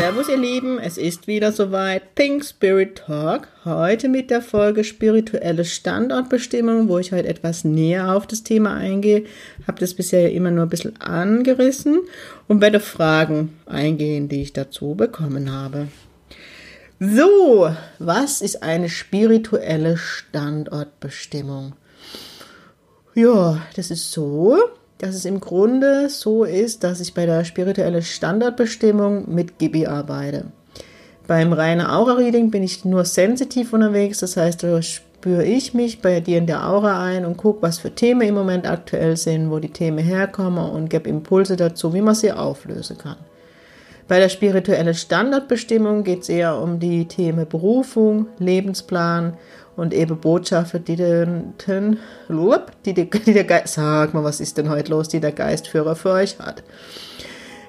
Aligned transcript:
Servus 0.00 0.30
ihr 0.30 0.38
Lieben, 0.38 0.78
es 0.78 0.96
ist 0.96 1.26
wieder 1.26 1.52
soweit. 1.52 2.14
Pink 2.14 2.42
Spirit 2.42 2.96
Talk. 2.96 3.48
Heute 3.66 4.08
mit 4.08 4.30
der 4.30 4.40
Folge 4.40 4.82
spirituelle 4.82 5.66
Standortbestimmung, 5.66 6.88
wo 6.88 6.96
ich 6.96 7.12
heute 7.12 7.28
etwas 7.28 7.64
näher 7.64 8.16
auf 8.16 8.26
das 8.26 8.42
Thema 8.42 8.74
eingehe. 8.74 9.26
Habe 9.68 9.78
das 9.78 9.92
bisher 9.92 10.32
immer 10.32 10.50
nur 10.50 10.64
ein 10.64 10.70
bisschen 10.70 10.98
angerissen 11.02 12.00
und 12.48 12.62
werde 12.62 12.80
Fragen 12.80 13.58
eingehen, 13.66 14.30
die 14.30 14.40
ich 14.40 14.54
dazu 14.54 14.94
bekommen 14.94 15.52
habe. 15.52 15.88
So, 16.98 17.70
was 17.98 18.40
ist 18.40 18.62
eine 18.62 18.88
spirituelle 18.88 19.98
Standortbestimmung? 19.98 21.74
Ja, 23.14 23.60
das 23.76 23.90
ist 23.90 24.10
so, 24.10 24.56
dass 25.00 25.14
es 25.14 25.24
im 25.24 25.40
Grunde 25.40 26.08
so 26.10 26.44
ist, 26.44 26.84
dass 26.84 27.00
ich 27.00 27.14
bei 27.14 27.26
der 27.26 27.44
spirituellen 27.44 28.02
Standardbestimmung 28.02 29.34
mit 29.34 29.58
Gibi 29.58 29.86
arbeite. 29.86 30.46
Beim 31.26 31.52
reinen 31.52 31.86
Aura-Reading 31.86 32.50
bin 32.50 32.62
ich 32.62 32.84
nur 32.84 33.04
sensitiv 33.04 33.72
unterwegs, 33.72 34.18
das 34.18 34.36
heißt, 34.36 34.62
da 34.62 34.82
spüre 34.82 35.44
ich 35.44 35.74
mich 35.74 36.02
bei 36.02 36.20
dir 36.20 36.38
in 36.38 36.46
der 36.46 36.68
Aura 36.68 37.02
ein 37.02 37.24
und 37.24 37.36
gucke, 37.36 37.62
was 37.62 37.78
für 37.78 37.94
Themen 37.94 38.22
im 38.22 38.34
Moment 38.34 38.68
aktuell 38.68 39.16
sind, 39.16 39.50
wo 39.50 39.58
die 39.58 39.70
Themen 39.70 40.04
herkommen 40.04 40.70
und 40.70 40.90
gebe 40.90 41.08
Impulse 41.08 41.56
dazu, 41.56 41.94
wie 41.94 42.02
man 42.02 42.14
sie 42.14 42.32
auflösen 42.32 42.98
kann. 42.98 43.16
Bei 44.10 44.18
der 44.18 44.28
spirituellen 44.28 44.92
Standardbestimmung 44.92 46.02
geht 46.02 46.22
es 46.22 46.28
eher 46.28 46.60
um 46.60 46.80
die 46.80 47.06
Themen 47.06 47.46
Berufung, 47.48 48.26
Lebensplan 48.40 49.34
und 49.80 49.94
eben 49.94 50.18
Botschaften, 50.18 50.84
die 50.84 50.96
den, 50.96 51.54
den 51.66 51.96
die, 52.84 52.92
die, 52.92 53.08
die 53.08 53.32
der 53.32 53.44
Geist, 53.44 53.74
sag 53.74 54.12
mal, 54.12 54.22
was 54.22 54.38
ist 54.38 54.58
denn 54.58 54.68
heute 54.68 54.90
los, 54.90 55.08
die 55.08 55.20
der 55.20 55.32
Geistführer 55.32 55.96
für 55.96 56.10
euch 56.10 56.38
hat. 56.38 56.62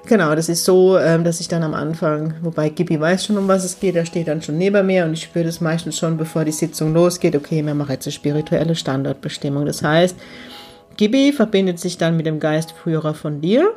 Genau, 0.06 0.34
das 0.34 0.50
ist 0.50 0.66
so, 0.66 0.98
ähm, 0.98 1.24
dass 1.24 1.40
ich 1.40 1.48
dann 1.48 1.62
am 1.62 1.72
Anfang, 1.72 2.34
wobei 2.42 2.68
Gibi 2.68 3.00
weiß 3.00 3.24
schon, 3.24 3.38
um 3.38 3.48
was 3.48 3.64
es 3.64 3.80
geht, 3.80 3.96
er 3.96 4.04
steht 4.04 4.28
dann 4.28 4.42
schon 4.42 4.58
neben 4.58 4.86
mir 4.86 5.06
und 5.06 5.14
ich 5.14 5.22
spüre 5.22 5.46
das 5.46 5.62
meistens 5.62 5.96
schon, 5.96 6.18
bevor 6.18 6.44
die 6.44 6.52
Sitzung 6.52 6.92
losgeht, 6.92 7.34
okay, 7.34 7.64
wir 7.64 7.74
machen 7.74 7.92
jetzt 7.92 8.06
eine 8.06 8.12
spirituelle 8.12 8.74
Standardbestimmung. 8.74 9.64
Das 9.64 9.82
heißt, 9.82 10.14
Gibi 10.98 11.32
verbindet 11.32 11.78
sich 11.78 11.96
dann 11.96 12.18
mit 12.18 12.26
dem 12.26 12.40
Geistführer 12.40 13.14
von 13.14 13.40
dir 13.40 13.72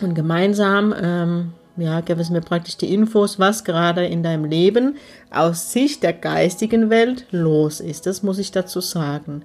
und 0.00 0.14
gemeinsam 0.14 0.94
ähm, 0.98 1.52
ja, 1.76 2.00
gib 2.00 2.18
es 2.18 2.30
mir 2.30 2.40
praktisch 2.40 2.76
die 2.76 2.94
Infos, 2.94 3.38
was 3.38 3.64
gerade 3.64 4.06
in 4.06 4.22
deinem 4.22 4.44
Leben 4.44 4.96
aus 5.30 5.72
Sicht 5.72 6.02
der 6.02 6.12
geistigen 6.12 6.88
Welt 6.88 7.26
los 7.30 7.80
ist. 7.80 8.06
Das 8.06 8.22
muss 8.22 8.38
ich 8.38 8.52
dazu 8.52 8.80
sagen. 8.80 9.42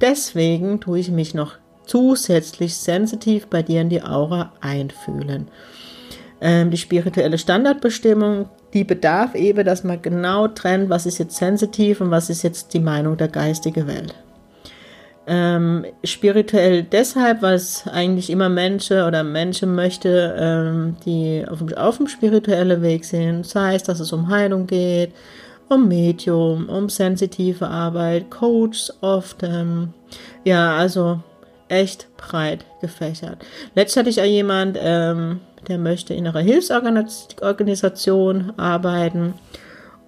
Deswegen 0.00 0.80
tue 0.80 1.00
ich 1.00 1.10
mich 1.10 1.34
noch 1.34 1.56
zusätzlich 1.84 2.76
sensitiv 2.76 3.48
bei 3.48 3.62
dir 3.62 3.80
in 3.80 3.88
die 3.88 4.02
Aura 4.02 4.52
einfühlen. 4.60 5.48
Ähm, 6.40 6.70
die 6.70 6.76
spirituelle 6.76 7.38
Standardbestimmung, 7.38 8.48
die 8.72 8.84
bedarf 8.84 9.34
eben, 9.34 9.64
dass 9.64 9.84
man 9.84 10.02
genau 10.02 10.48
trennt, 10.48 10.88
was 10.88 11.06
ist 11.06 11.18
jetzt 11.18 11.36
sensitiv 11.36 12.00
und 12.00 12.10
was 12.10 12.30
ist 12.30 12.42
jetzt 12.42 12.74
die 12.74 12.80
Meinung 12.80 13.16
der 13.16 13.28
geistigen 13.28 13.86
Welt. 13.86 14.14
Ähm, 15.26 15.86
spirituell 16.02 16.82
deshalb, 16.82 17.44
es 17.44 17.86
eigentlich 17.86 18.28
immer 18.28 18.48
Menschen 18.48 19.02
oder 19.02 19.22
Menschen 19.22 19.74
möchte, 19.74 20.34
ähm, 20.36 20.96
die 21.06 21.44
auf 21.48 21.58
dem, 21.58 21.72
auf 21.74 21.98
dem 21.98 22.08
spirituellen 22.08 22.82
Weg 22.82 23.04
sind. 23.04 23.44
Das 23.44 23.54
heißt, 23.54 23.88
dass 23.88 24.00
es 24.00 24.12
um 24.12 24.28
Heilung 24.28 24.66
geht, 24.66 25.12
um 25.68 25.86
Medium, 25.86 26.68
um 26.68 26.88
sensitive 26.88 27.68
Arbeit, 27.68 28.30
Coaches 28.30 28.92
oft. 29.00 29.44
Ähm, 29.44 29.94
ja, 30.44 30.76
also 30.76 31.20
echt 31.68 32.08
breit 32.16 32.64
gefächert. 32.80 33.44
Letztes 33.74 33.98
hatte 33.98 34.10
ich 34.10 34.20
auch 34.20 34.26
jemand, 34.26 34.76
ähm, 34.80 35.40
der 35.68 35.78
möchte 35.78 36.14
in 36.14 36.26
einer 36.26 36.40
Hilfsorganisation 36.40 38.52
arbeiten. 38.56 39.34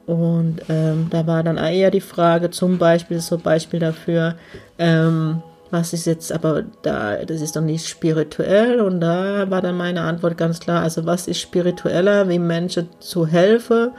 Und 0.06 0.60
ähm, 0.68 1.08
da 1.10 1.26
war 1.26 1.42
dann 1.42 1.56
eher 1.56 1.90
die 1.90 2.00
Frage, 2.00 2.50
zum 2.50 2.78
Beispiel, 2.78 3.20
so 3.20 3.38
Beispiel 3.38 3.80
dafür, 3.80 4.34
ähm, 4.78 5.42
was 5.70 5.92
ist 5.92 6.06
jetzt 6.06 6.30
aber 6.30 6.62
da, 6.82 7.16
das 7.24 7.40
ist 7.40 7.56
doch 7.56 7.62
nicht 7.62 7.88
spirituell. 7.88 8.80
Und 8.80 9.00
da 9.00 9.50
war 9.50 9.62
dann 9.62 9.76
meine 9.76 10.02
Antwort 10.02 10.36
ganz 10.36 10.60
klar, 10.60 10.82
also 10.82 11.06
was 11.06 11.26
ist 11.26 11.40
spiritueller, 11.40 12.28
wie 12.28 12.38
Menschen 12.38 12.88
zu 13.00 13.26
helfen, 13.26 13.90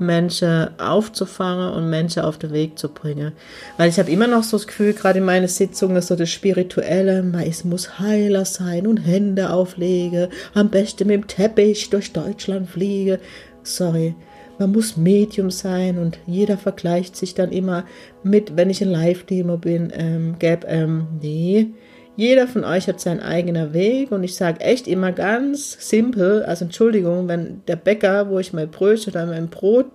Menschen 0.00 0.70
aufzufangen 0.80 1.72
und 1.72 1.90
Menschen 1.90 2.22
auf 2.22 2.38
den 2.38 2.52
Weg 2.52 2.78
zu 2.78 2.88
bringen. 2.88 3.32
Weil 3.76 3.90
ich 3.90 3.98
habe 3.98 4.10
immer 4.10 4.26
noch 4.26 4.42
so 4.42 4.56
das 4.56 4.66
Gefühl, 4.66 4.94
gerade 4.94 5.18
in 5.18 5.24
meinen 5.24 5.46
Sitzungen, 5.46 5.94
dass 5.94 6.08
so 6.08 6.16
das 6.16 6.30
Spirituelle, 6.30 7.22
es 7.46 7.64
muss 7.64 7.98
Heiler 7.98 8.46
sein 8.46 8.86
und 8.86 8.96
Hände 8.96 9.50
auflegen, 9.50 10.28
am 10.54 10.70
besten 10.70 11.06
mit 11.06 11.14
dem 11.14 11.26
Teppich 11.26 11.90
durch 11.90 12.12
Deutschland 12.12 12.68
fliegen. 12.70 13.18
Sorry, 13.62 14.14
man 14.60 14.72
muss 14.72 14.98
Medium 14.98 15.50
sein 15.50 15.98
und 15.98 16.18
jeder 16.26 16.58
vergleicht 16.58 17.16
sich 17.16 17.34
dann 17.34 17.50
immer 17.50 17.86
mit, 18.22 18.58
wenn 18.58 18.68
ich 18.68 18.82
ein 18.82 18.90
Live-Demo 18.90 19.56
bin, 19.56 19.90
ähm, 19.96 20.36
gäb, 20.38 20.66
ähm, 20.68 21.08
nee, 21.20 21.68
jeder 22.14 22.46
von 22.46 22.64
euch 22.64 22.86
hat 22.86 23.00
seinen 23.00 23.20
eigenen 23.20 23.72
Weg 23.72 24.12
und 24.12 24.22
ich 24.22 24.36
sage 24.36 24.60
echt 24.60 24.86
immer 24.86 25.12
ganz 25.12 25.88
simpel, 25.88 26.42
also 26.42 26.66
Entschuldigung, 26.66 27.26
wenn 27.26 27.62
der 27.66 27.76
Bäcker, 27.76 28.28
wo 28.28 28.38
ich 28.38 28.52
mein 28.52 28.70
Brötchen 28.70 29.14
oder 29.14 29.24
mein 29.24 29.48
Brot 29.48 29.86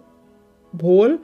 hole, 0.82 1.20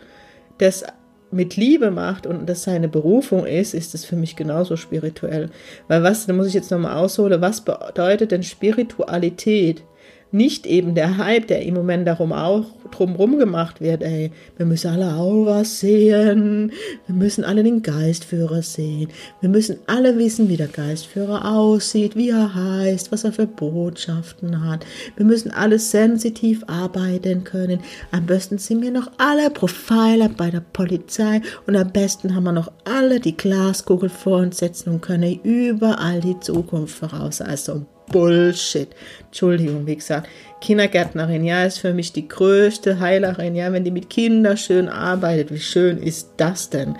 das 0.59 0.85
mit 1.31 1.55
Liebe 1.55 1.89
macht 1.89 2.27
und 2.27 2.47
das 2.47 2.61
seine 2.61 2.89
Berufung 2.89 3.47
ist, 3.47 3.73
ist 3.73 3.95
es 3.95 4.05
für 4.05 4.17
mich 4.17 4.35
genauso 4.35 4.75
spirituell. 4.75 5.49
Weil 5.87 6.03
was, 6.03 6.27
da 6.27 6.33
muss 6.33 6.45
ich 6.45 6.53
jetzt 6.53 6.69
nochmal 6.69 6.97
ausholen, 6.97 7.41
was 7.41 7.61
bedeutet 7.61 8.31
denn 8.31 8.43
Spiritualität? 8.43 9.83
Nicht 10.31 10.65
eben 10.65 10.95
der 10.95 11.17
Hype, 11.17 11.47
der 11.47 11.63
im 11.63 11.73
Moment 11.73 12.07
darum 12.07 12.31
auch 12.31 12.65
drumherum 12.91 13.37
gemacht 13.37 13.81
wird, 13.81 14.01
ey, 14.01 14.31
wir 14.57 14.65
müssen 14.65 14.91
alle 14.91 15.13
Auras 15.15 15.79
sehen, 15.79 16.71
wir 17.07 17.15
müssen 17.15 17.43
alle 17.43 17.63
den 17.63 17.81
Geistführer 17.81 18.61
sehen, 18.61 19.09
wir 19.39 19.49
müssen 19.49 19.77
alle 19.87 20.17
wissen, 20.17 20.49
wie 20.49 20.57
der 20.57 20.67
Geistführer 20.67 21.45
aussieht, 21.53 22.15
wie 22.15 22.29
er 22.29 22.53
heißt, 22.53 23.11
was 23.11 23.23
er 23.23 23.33
für 23.33 23.47
Botschaften 23.47 24.65
hat, 24.65 24.85
wir 25.15 25.25
müssen 25.25 25.51
alles 25.51 25.91
sensitiv 25.91 26.63
arbeiten 26.67 27.43
können, 27.43 27.79
am 28.11 28.25
besten 28.25 28.57
sind 28.57 28.81
wir 28.81 28.91
noch 28.91 29.11
alle 29.17 29.49
Profiler 29.49 30.29
bei 30.29 30.49
der 30.49 30.63
Polizei 30.73 31.41
und 31.67 31.75
am 31.75 31.91
besten 31.91 32.35
haben 32.35 32.43
wir 32.43 32.51
noch 32.51 32.71
alle 32.83 33.19
die 33.19 33.35
Glaskugel 33.35 34.09
vor 34.09 34.37
uns 34.37 34.57
setzen 34.57 34.91
und 34.91 35.01
können 35.01 35.39
überall 35.43 36.19
die 36.19 36.39
Zukunft 36.39 36.97
voraus, 36.97 37.41
also 37.41 37.85
Bullshit. 38.07 38.89
Entschuldigung, 39.25 39.85
wie 39.85 39.95
gesagt, 39.95 40.27
Kindergärtnerin, 40.61 41.43
ja, 41.43 41.65
ist 41.65 41.79
für 41.79 41.93
mich 41.93 42.13
die 42.13 42.27
größte 42.27 42.99
Heilerin, 42.99 43.55
ja, 43.55 43.73
wenn 43.73 43.83
die 43.83 43.91
mit 43.91 44.09
Kindern 44.09 44.57
schön 44.57 44.87
arbeitet, 44.89 45.51
wie 45.51 45.59
schön 45.59 45.97
ist 45.97 46.31
das 46.37 46.69
denn? 46.69 46.95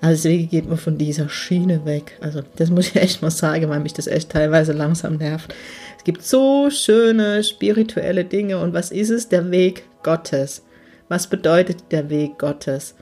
Also 0.00 0.28
deswegen 0.28 0.48
geht 0.50 0.68
man 0.68 0.76
von 0.76 0.98
dieser 0.98 1.28
Schiene 1.28 1.86
weg. 1.86 2.18
Also 2.20 2.42
das 2.56 2.70
muss 2.70 2.88
ich 2.88 2.96
echt 2.96 3.22
mal 3.22 3.30
sagen, 3.30 3.70
weil 3.70 3.80
mich 3.80 3.94
das 3.94 4.06
echt 4.06 4.30
teilweise 4.30 4.72
langsam 4.72 5.16
nervt. 5.16 5.54
Es 5.96 6.04
gibt 6.04 6.22
so 6.22 6.68
schöne 6.68 7.42
spirituelle 7.42 8.24
Dinge 8.24 8.58
und 8.58 8.74
was 8.74 8.90
ist 8.90 9.10
es? 9.10 9.28
Der 9.28 9.50
Weg 9.50 9.84
Gottes. 10.02 10.62
Was 11.08 11.28
bedeutet 11.28 11.84
der 11.90 12.10
Weg 12.10 12.38
Gottes? 12.38 12.94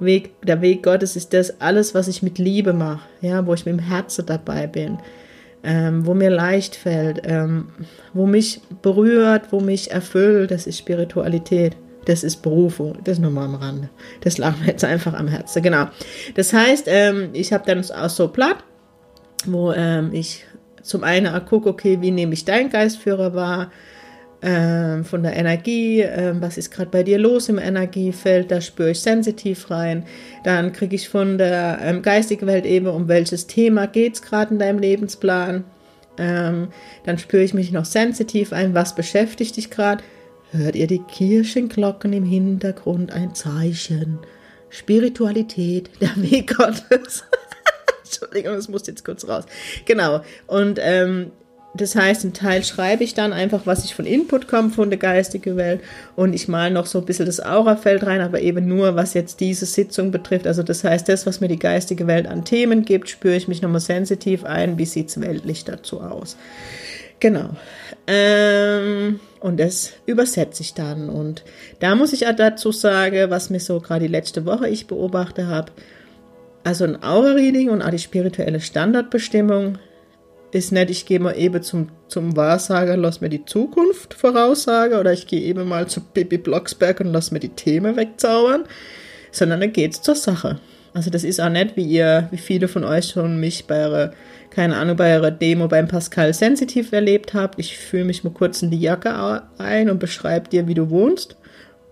Weg, 0.00 0.40
der 0.42 0.60
Weg 0.60 0.82
Gottes 0.82 1.14
ist 1.14 1.32
das 1.34 1.60
alles, 1.60 1.94
was 1.94 2.08
ich 2.08 2.22
mit 2.22 2.38
Liebe 2.38 2.72
mache, 2.72 3.06
ja, 3.20 3.46
wo 3.46 3.54
ich 3.54 3.64
mit 3.64 3.74
dem 3.74 3.86
Herzen 3.86 4.26
dabei 4.26 4.66
bin 4.66 4.98
ähm, 5.64 6.06
wo 6.06 6.14
mir 6.14 6.30
leicht 6.30 6.76
fällt, 6.76 7.22
ähm, 7.24 7.68
wo 8.12 8.26
mich 8.26 8.60
berührt, 8.82 9.50
wo 9.50 9.60
mich 9.60 9.90
erfüllt, 9.90 10.50
das 10.50 10.66
ist 10.66 10.78
Spiritualität. 10.78 11.76
Das 12.06 12.22
ist 12.22 12.42
Berufung, 12.42 12.98
das 13.02 13.14
ist 13.14 13.22
nur 13.22 13.30
mal 13.30 13.46
am 13.46 13.54
Rande. 13.54 13.88
Das 14.20 14.36
lag 14.36 14.58
mir 14.60 14.66
jetzt 14.66 14.84
einfach 14.84 15.14
am 15.14 15.26
Herzen, 15.26 15.62
genau. 15.62 15.86
Das 16.34 16.52
heißt, 16.52 16.84
ähm, 16.86 17.30
ich 17.32 17.52
habe 17.52 17.64
dann 17.64 17.82
auch 17.90 18.10
so 18.10 18.28
platt, 18.28 18.58
wo 19.46 19.72
ähm, 19.72 20.10
ich 20.12 20.44
zum 20.82 21.02
einen 21.02 21.32
gucke, 21.46 21.70
okay, 21.70 22.02
wie 22.02 22.10
nehme 22.10 22.34
ich 22.34 22.44
deinen 22.44 22.68
Geistführer 22.68 23.34
wahr, 23.34 23.70
ähm, 24.46 25.06
von 25.06 25.22
der 25.22 25.36
Energie, 25.36 26.02
ähm, 26.02 26.42
was 26.42 26.58
ist 26.58 26.70
gerade 26.70 26.90
bei 26.90 27.02
dir 27.02 27.18
los 27.18 27.48
im 27.48 27.58
Energiefeld, 27.58 28.50
da 28.50 28.60
spüre 28.60 28.90
ich 28.90 29.00
sensitiv 29.00 29.70
rein. 29.70 30.04
Dann 30.44 30.74
kriege 30.74 30.94
ich 30.94 31.08
von 31.08 31.38
der 31.38 31.78
ähm, 31.80 32.02
geistigen 32.02 32.46
Welt 32.46 32.66
eben, 32.66 32.86
um 32.86 33.08
welches 33.08 33.46
Thema 33.46 33.86
geht 33.86 34.16
es 34.16 34.22
gerade 34.22 34.52
in 34.52 34.58
deinem 34.58 34.78
Lebensplan. 34.80 35.64
Ähm, 36.18 36.68
dann 37.06 37.18
spüre 37.18 37.42
ich 37.42 37.54
mich 37.54 37.72
noch 37.72 37.86
sensitiv 37.86 38.52
ein, 38.52 38.74
was 38.74 38.94
beschäftigt 38.94 39.56
dich 39.56 39.70
gerade. 39.70 40.04
Hört 40.52 40.76
ihr 40.76 40.88
die 40.88 41.00
Kirchenglocken 41.00 42.12
im 42.12 42.24
Hintergrund? 42.24 43.12
Ein 43.12 43.34
Zeichen. 43.34 44.18
Spiritualität, 44.68 45.88
der 46.02 46.14
Weg 46.16 46.54
Gottes. 46.54 47.24
Entschuldigung, 48.04 48.56
das 48.56 48.68
muss 48.68 48.86
jetzt 48.86 49.06
kurz 49.06 49.26
raus. 49.26 49.46
Genau. 49.86 50.20
Und 50.46 50.78
ähm, 50.82 51.30
das 51.76 51.96
heißt, 51.96 52.24
ein 52.24 52.32
Teil 52.32 52.62
schreibe 52.62 53.02
ich 53.02 53.14
dann 53.14 53.32
einfach, 53.32 53.62
was 53.66 53.84
ich 53.84 53.96
von 53.96 54.06
Input 54.06 54.46
komme 54.46 54.70
von 54.70 54.90
der 54.90 54.98
geistigen 54.98 55.56
Welt 55.56 55.80
und 56.14 56.32
ich 56.32 56.46
male 56.46 56.72
noch 56.72 56.86
so 56.86 57.00
ein 57.00 57.04
bisschen 57.04 57.26
das 57.26 57.40
Aurafeld 57.40 58.06
rein, 58.06 58.20
aber 58.20 58.40
eben 58.40 58.68
nur, 58.68 58.94
was 58.94 59.12
jetzt 59.14 59.40
diese 59.40 59.66
Sitzung 59.66 60.12
betrifft. 60.12 60.46
Also 60.46 60.62
das 60.62 60.84
heißt, 60.84 61.08
das, 61.08 61.26
was 61.26 61.40
mir 61.40 61.48
die 61.48 61.58
geistige 61.58 62.06
Welt 62.06 62.28
an 62.28 62.44
Themen 62.44 62.84
gibt, 62.84 63.08
spüre 63.08 63.34
ich 63.34 63.48
mich 63.48 63.60
nochmal 63.60 63.80
sensitiv 63.80 64.44
ein, 64.44 64.78
wie 64.78 64.86
sieht 64.86 65.08
es 65.08 65.20
weltlich 65.20 65.64
dazu 65.64 66.00
aus. 66.00 66.36
Genau. 67.18 67.50
Ähm, 68.06 69.18
und 69.40 69.58
das 69.58 69.94
übersetze 70.06 70.62
ich 70.62 70.74
dann. 70.74 71.08
Und 71.08 71.42
da 71.80 71.96
muss 71.96 72.12
ich 72.12 72.28
auch 72.28 72.36
dazu 72.36 72.70
sagen, 72.70 73.30
was 73.30 73.50
mir 73.50 73.60
so 73.60 73.80
gerade 73.80 74.06
die 74.06 74.12
letzte 74.12 74.46
Woche 74.46 74.68
ich 74.68 74.86
beobachte 74.86 75.48
habe. 75.48 75.72
Also 76.62 76.84
ein 76.84 77.02
Aura-Reading 77.02 77.70
und 77.70 77.82
auch 77.82 77.90
die 77.90 77.98
spirituelle 77.98 78.60
Standardbestimmung 78.60 79.78
ist 80.54 80.72
nicht, 80.72 80.90
ich 80.90 81.06
gehe 81.06 81.20
mal 81.20 81.36
eben 81.36 81.62
zum, 81.62 81.88
zum 82.08 82.36
Wahrsager, 82.36 82.96
lass 82.96 83.20
mir 83.20 83.28
die 83.28 83.44
Zukunft 83.44 84.14
voraussagen 84.14 84.98
oder 84.98 85.12
ich 85.12 85.26
gehe 85.26 85.40
eben 85.40 85.68
mal 85.68 85.88
zu 85.88 86.00
Bibi 86.00 86.38
Blocksberg 86.38 87.00
und 87.00 87.12
lass 87.12 87.30
mir 87.30 87.40
die 87.40 87.48
Themen 87.48 87.96
wegzaubern, 87.96 88.64
sondern 89.32 89.60
dann 89.60 89.72
geht's 89.72 90.02
zur 90.02 90.14
Sache. 90.14 90.60
Also 90.92 91.10
das 91.10 91.24
ist 91.24 91.40
auch 91.40 91.48
nicht, 91.48 91.76
wie 91.76 91.84
ihr, 91.84 92.28
wie 92.30 92.38
viele 92.38 92.68
von 92.68 92.84
euch 92.84 93.08
schon 93.08 93.40
mich 93.40 93.66
bei 93.66 93.80
ihrer, 93.80 94.12
keine 94.50 94.76
Ahnung, 94.76 94.96
bei 94.96 95.10
ihrer 95.10 95.32
Demo 95.32 95.66
beim 95.66 95.88
Pascal 95.88 96.32
Sensitiv 96.32 96.92
erlebt 96.92 97.34
habt. 97.34 97.58
Ich 97.58 97.76
fühle 97.76 98.04
mich 98.04 98.22
mal 98.22 98.32
kurz 98.32 98.62
in 98.62 98.70
die 98.70 98.80
Jacke 98.80 99.42
ein 99.58 99.90
und 99.90 99.98
beschreibe 99.98 100.48
dir, 100.48 100.68
wie 100.68 100.74
du 100.74 100.88
wohnst. 100.90 101.36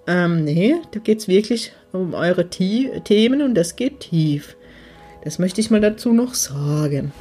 Ähm, 0.06 0.44
nee, 0.44 0.76
da 0.92 1.00
geht's 1.00 1.26
wirklich 1.26 1.72
um 1.92 2.14
eure 2.14 2.48
T 2.48 3.00
Themen 3.04 3.42
und 3.42 3.56
das 3.56 3.74
geht 3.74 4.00
tief. 4.00 4.56
Das 5.24 5.40
möchte 5.40 5.60
ich 5.60 5.70
mal 5.70 5.80
dazu 5.80 6.12
noch 6.12 6.34
sagen. 6.34 7.12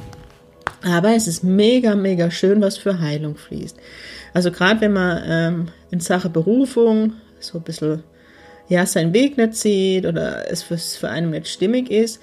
Aber 0.84 1.14
es 1.14 1.28
ist 1.28 1.44
mega, 1.44 1.94
mega 1.94 2.30
schön, 2.30 2.60
was 2.60 2.76
für 2.76 3.00
Heilung 3.00 3.36
fließt. 3.36 3.76
Also 4.34 4.50
gerade 4.50 4.80
wenn 4.80 4.92
man 4.92 5.22
ähm, 5.26 5.68
in 5.90 6.00
Sache 6.00 6.28
Berufung 6.28 7.14
so 7.38 7.58
ein 7.58 7.64
bisschen 7.64 8.02
ja, 8.68 8.86
seinen 8.86 9.12
Weg 9.12 9.36
nicht 9.36 9.54
sieht 9.54 10.06
oder 10.06 10.50
es 10.50 10.62
für, 10.62 10.78
für 10.78 11.10
einen 11.10 11.30
nicht 11.30 11.48
stimmig 11.48 11.90
ist, 11.90 12.20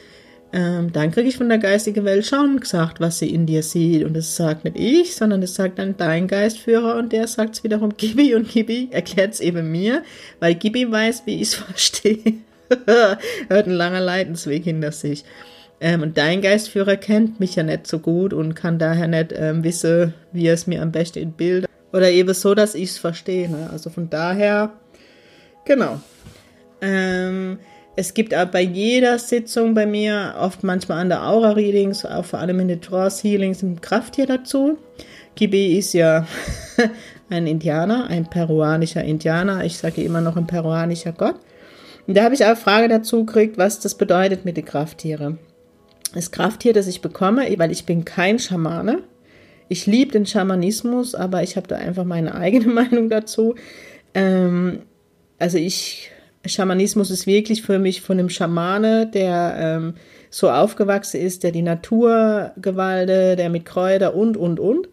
ähm, 0.51 0.91
dann 0.91 1.11
kriege 1.11 1.29
ich 1.29 1.37
von 1.37 1.47
der 1.47 1.59
geistigen 1.59 2.05
Welt 2.05 2.25
schon 2.25 2.59
gesagt, 2.59 2.99
was 2.99 3.19
sie 3.19 3.31
in 3.31 3.45
dir 3.45 3.61
sieht. 3.61 4.03
Und 4.03 4.15
das 4.15 4.35
sagt 4.35 4.65
nicht 4.65 4.79
ich, 4.79 5.15
sondern 5.15 5.41
das 5.41 5.53
sagt 5.53 5.77
dann 5.77 5.95
dein 5.95 6.27
Geistführer 6.27 6.95
und 6.95 7.13
der 7.13 7.27
sagt 7.27 7.55
es 7.55 7.63
wiederum 7.63 7.95
Gibi 7.95 8.33
und 8.33 8.49
Gibi 8.49 8.87
erklärt 8.91 9.33
es 9.33 9.41
eben 9.41 9.71
mir, 9.71 10.03
weil 10.39 10.55
Gibi 10.55 10.91
weiß, 10.91 11.23
wie 11.25 11.35
ich 11.35 11.49
es 11.49 11.53
verstehe. 11.55 12.33
Hört 13.47 13.67
ein 13.67 13.73
langer 13.73 14.01
Leidensweg 14.01 14.63
hinter 14.63 14.91
sich. 14.91 15.23
Ähm, 15.81 16.01
und 16.01 16.17
dein 16.17 16.41
Geistführer 16.41 16.97
kennt 16.97 17.39
mich 17.39 17.55
ja 17.55 17.63
nicht 17.63 17.87
so 17.87 17.99
gut 17.99 18.33
und 18.33 18.53
kann 18.53 18.79
daher 18.79 19.07
nicht 19.07 19.33
ähm, 19.35 19.63
wissen, 19.63 20.13
wie 20.31 20.47
es 20.47 20.67
mir 20.67 20.81
am 20.81 20.91
besten 20.91 21.19
in 21.19 21.31
Bild 21.31 21.67
oder 21.93 22.09
eben 22.11 22.33
so, 22.33 22.53
dass 22.53 22.75
ich 22.75 22.91
es 22.91 22.97
verstehe. 22.97 23.49
Ne? 23.49 23.69
Also 23.71 23.89
von 23.89 24.09
daher, 24.09 24.73
genau. 25.65 25.99
Ähm, 26.81 27.59
es 27.95 28.13
gibt 28.13 28.33
auch 28.35 28.45
bei 28.45 28.61
jeder 28.61 29.19
Sitzung 29.19 29.73
bei 29.73 29.85
mir, 29.85 30.35
oft 30.39 30.63
manchmal 30.63 30.99
an 30.99 31.09
der 31.09 31.23
Aura-Readings, 31.23 32.05
auch 32.05 32.25
vor 32.25 32.39
allem 32.39 32.59
in 32.59 32.67
den 32.69 32.81
Trance-Healings, 32.81 33.61
ein 33.63 33.81
Krafttier 33.81 34.25
dazu. 34.25 34.77
Kibi 35.35 35.77
ist 35.77 35.93
ja 35.93 36.27
ein 37.29 37.47
Indianer, 37.47 38.07
ein 38.07 38.29
peruanischer 38.29 39.03
Indianer. 39.03 39.65
Ich 39.65 39.77
sage 39.77 40.03
immer 40.03 40.21
noch 40.21 40.37
ein 40.37 40.47
peruanischer 40.47 41.11
Gott. 41.11 41.35
Und 42.07 42.15
da 42.15 42.23
habe 42.23 42.35
ich 42.35 42.43
auch 42.43 42.49
eine 42.49 42.55
Frage 42.55 42.87
dazu 42.87 43.25
gekriegt, 43.25 43.57
was 43.57 43.79
das 43.79 43.95
bedeutet 43.95 44.45
mit 44.45 44.57
den 44.57 44.65
Krafttieren 44.65 45.39
das 46.13 46.31
Krafttier, 46.31 46.73
das 46.73 46.87
ich 46.87 47.01
bekomme, 47.01 47.45
weil 47.57 47.71
ich 47.71 47.85
bin 47.85 48.05
kein 48.05 48.39
Schamane. 48.39 49.03
Ich 49.67 49.85
liebe 49.85 50.11
den 50.11 50.25
Schamanismus, 50.25 51.13
aber 51.13 51.43
ich 51.43 51.55
habe 51.55 51.67
da 51.67 51.75
einfach 51.75 52.05
meine 52.05 52.35
eigene 52.35 52.67
Meinung 52.67 53.09
dazu. 53.09 53.55
Ähm, 54.13 54.83
also 55.37 55.57
ich, 55.57 56.11
Schamanismus 56.45 57.11
ist 57.11 57.27
wirklich 57.27 57.61
für 57.61 57.79
mich 57.79 58.01
von 58.01 58.19
einem 58.19 58.29
Schamane, 58.29 59.07
der 59.07 59.55
ähm, 59.57 59.93
so 60.29 60.49
aufgewachsen 60.49 61.21
ist, 61.21 61.43
der 61.43 61.51
die 61.51 61.61
Natur 61.61 62.51
gewaltet, 62.57 63.39
der 63.39 63.49
mit 63.49 63.65
Kräuter 63.65 64.15
und, 64.15 64.37
und, 64.37 64.59
und. 64.59 64.89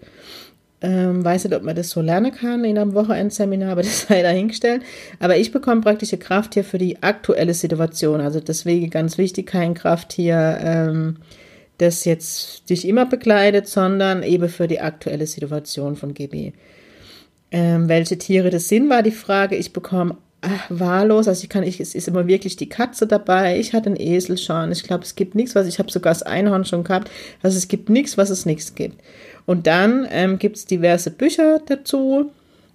Ähm, 0.86 1.24
weiß 1.24 1.44
nicht, 1.44 1.56
ob 1.56 1.64
man 1.64 1.74
das 1.74 1.90
so 1.90 2.00
lernen 2.00 2.30
kann 2.30 2.64
in 2.64 2.78
einem 2.78 2.94
Wochenendseminar, 2.94 3.72
aber 3.72 3.82
das 3.82 4.02
sei 4.02 4.22
dahingestellt. 4.22 4.82
Aber 5.18 5.36
ich 5.36 5.50
bekomme 5.50 5.80
praktische 5.80 6.16
Kraft 6.16 6.54
hier 6.54 6.62
für 6.62 6.78
die 6.78 7.02
aktuelle 7.02 7.54
Situation. 7.54 8.20
Also 8.20 8.38
deswegen 8.38 8.88
ganz 8.90 9.18
wichtig, 9.18 9.48
kein 9.48 9.74
Krafttier, 9.74 10.58
ähm, 10.60 11.16
das 11.78 12.04
jetzt 12.04 12.70
dich 12.70 12.86
immer 12.86 13.04
begleitet, 13.04 13.66
sondern 13.66 14.22
eben 14.22 14.48
für 14.48 14.68
die 14.68 14.80
aktuelle 14.80 15.26
Situation 15.26 15.96
von 15.96 16.14
GB. 16.14 16.52
Ähm, 17.50 17.88
welche 17.88 18.16
Tiere 18.16 18.50
das 18.50 18.68
sind, 18.68 18.88
war 18.88 19.02
die 19.02 19.10
Frage. 19.10 19.56
Ich 19.56 19.72
bekomme 19.72 20.16
ach, 20.40 20.66
wahllos, 20.68 21.26
also 21.26 21.42
ich 21.42 21.48
kann, 21.48 21.64
ich, 21.64 21.80
es 21.80 21.94
ist 21.94 22.06
immer 22.06 22.28
wirklich 22.28 22.56
die 22.56 22.68
Katze 22.68 23.08
dabei. 23.08 23.58
Ich 23.58 23.72
hatte 23.72 23.86
einen 23.86 24.00
Esel 24.00 24.38
schon. 24.38 24.70
Ich 24.70 24.84
glaube, 24.84 25.02
es 25.02 25.16
gibt 25.16 25.34
nichts, 25.34 25.54
was 25.56 25.66
ich 25.66 25.80
habe 25.80 25.90
sogar 25.90 26.12
das 26.12 26.22
Einhorn 26.22 26.64
schon 26.64 26.84
gehabt. 26.84 27.10
Also 27.42 27.58
es 27.58 27.66
gibt 27.66 27.90
nichts, 27.90 28.16
was 28.16 28.30
es 28.30 28.46
nichts 28.46 28.74
gibt. 28.74 29.02
Und 29.46 29.66
dann 29.66 30.06
ähm, 30.10 30.38
gibt 30.38 30.56
es 30.56 30.66
diverse 30.66 31.10
Bücher 31.10 31.60
dazu. 31.64 32.32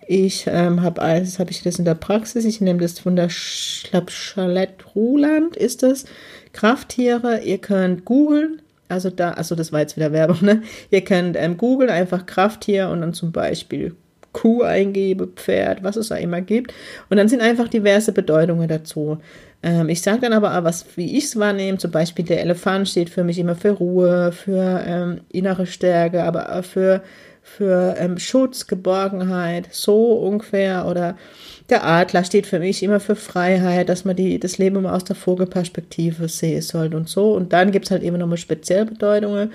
Ich 0.07 0.45
ähm, 0.47 0.81
habe 0.81 1.01
alles, 1.01 1.38
habe 1.39 1.51
ich 1.51 1.62
das 1.62 1.79
in 1.79 1.85
der 1.85 1.95
Praxis. 1.95 2.45
Ich 2.45 2.62
nehme 2.62 2.79
das 2.79 3.00
von 3.00 3.15
der, 3.15 3.29
Charlotte 3.29 4.85
Ruland 4.95 5.56
ist 5.56 5.83
das. 5.83 6.06
Krafttiere. 6.53 7.41
Ihr 7.41 7.59
könnt 7.59 8.06
googeln. 8.06 8.62
Also 8.89 9.09
da, 9.09 9.31
also 9.31 9.56
das 9.56 9.71
war 9.71 9.79
jetzt 9.79 9.95
wieder 9.95 10.12
Werbung, 10.12 10.39
ne? 10.41 10.63
Ihr 10.89 11.01
könnt 11.01 11.38
ähm, 11.38 11.56
googeln, 11.57 11.89
einfach 11.89 12.25
Krafttier 12.25 12.89
und 12.89 13.01
dann 13.01 13.13
zum 13.13 13.31
Beispiel 13.31 13.95
Kuh 14.33 14.63
eingebe, 14.63 15.28
Pferd, 15.28 15.83
was 15.83 15.95
es 15.95 16.10
da 16.10 16.16
immer 16.16 16.42
gibt. 16.42 16.74
Und 17.10 17.18
dann 17.18 17.28
sind 17.28 17.42
einfach 17.42 17.68
diverse 17.68 18.13
Bedeutungen 18.13 18.68
dazu. 18.68 19.18
Ähm, 19.63 19.89
ich 19.89 20.01
sage 20.01 20.22
dann 20.22 20.33
aber 20.33 20.57
auch, 20.57 20.63
was, 20.63 20.86
wie 20.95 21.18
ich 21.18 21.25
es 21.25 21.39
wahrnehme. 21.39 21.78
Zum 21.78 21.92
Beispiel 21.92 22.25
der 22.25 22.42
Elefant 22.42 22.89
steht 22.89 23.10
für 23.10 23.24
mich 23.24 23.38
immer 23.38 23.56
für 23.56 23.72
Ruhe, 23.72 24.31
für 24.31 24.83
ähm, 24.86 25.22
innere 25.31 25.66
Stärke, 25.66 26.24
aber 26.24 26.56
auch 26.56 26.63
für, 26.63 27.04
für 27.42 27.95
ähm, 28.00 28.18
Schutz, 28.18 28.68
Geborgenheit, 28.68 29.68
so 29.72 30.13
ungefähr. 30.13 30.88
Oder 30.88 31.18
der 31.69 31.86
Adler 31.86 32.24
steht 32.24 32.48
für 32.48 32.60
mich 32.60 32.84
immer 32.84 33.00
für 33.00 33.16
Freiheit, 33.16 33.89
dass 33.89 34.06
man 34.06 34.16
die, 34.16 34.39
das 34.39 34.57
Leben 34.57 34.77
immer 34.77 34.94
aus 34.94 35.03
der 35.03 35.15
Vogelperspektive 35.15 36.27
sehen 36.27 36.62
soll 36.62 36.94
und 36.96 37.10
so. 37.10 37.34
Und 37.34 37.53
dann 37.53 37.72
gibt 37.72 37.86
es 37.86 37.91
halt 37.91 38.03
immer 38.03 38.17
nochmal 38.17 38.38
spezielle 38.38 38.86
Bedeutungen. 38.86 39.51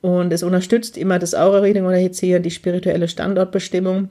Und 0.00 0.32
es 0.32 0.42
unterstützt 0.42 0.96
immer 0.96 1.18
das 1.18 1.34
Aura-Reading 1.34 1.84
oder 1.84 1.96
jetzt 1.96 2.20
hier 2.20 2.38
die 2.40 2.50
spirituelle 2.50 3.08
Standortbestimmung, 3.08 4.08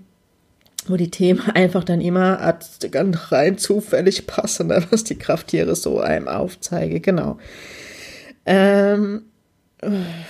wo 0.88 0.98
die 0.98 1.12
Themen 1.12 1.42
einfach 1.54 1.84
dann 1.84 2.02
immer 2.02 2.58
ganz 2.92 3.32
rein 3.32 3.58
zufällig 3.58 4.28
passen, 4.28 4.68
ne, 4.68 4.84
was 4.90 5.04
die 5.04 5.18
Krafttiere 5.18 5.76
so 5.76 6.00
einem 6.00 6.28
aufzeigen. 6.28 7.02
Genau. 7.02 7.38
Ähm, 8.46 9.24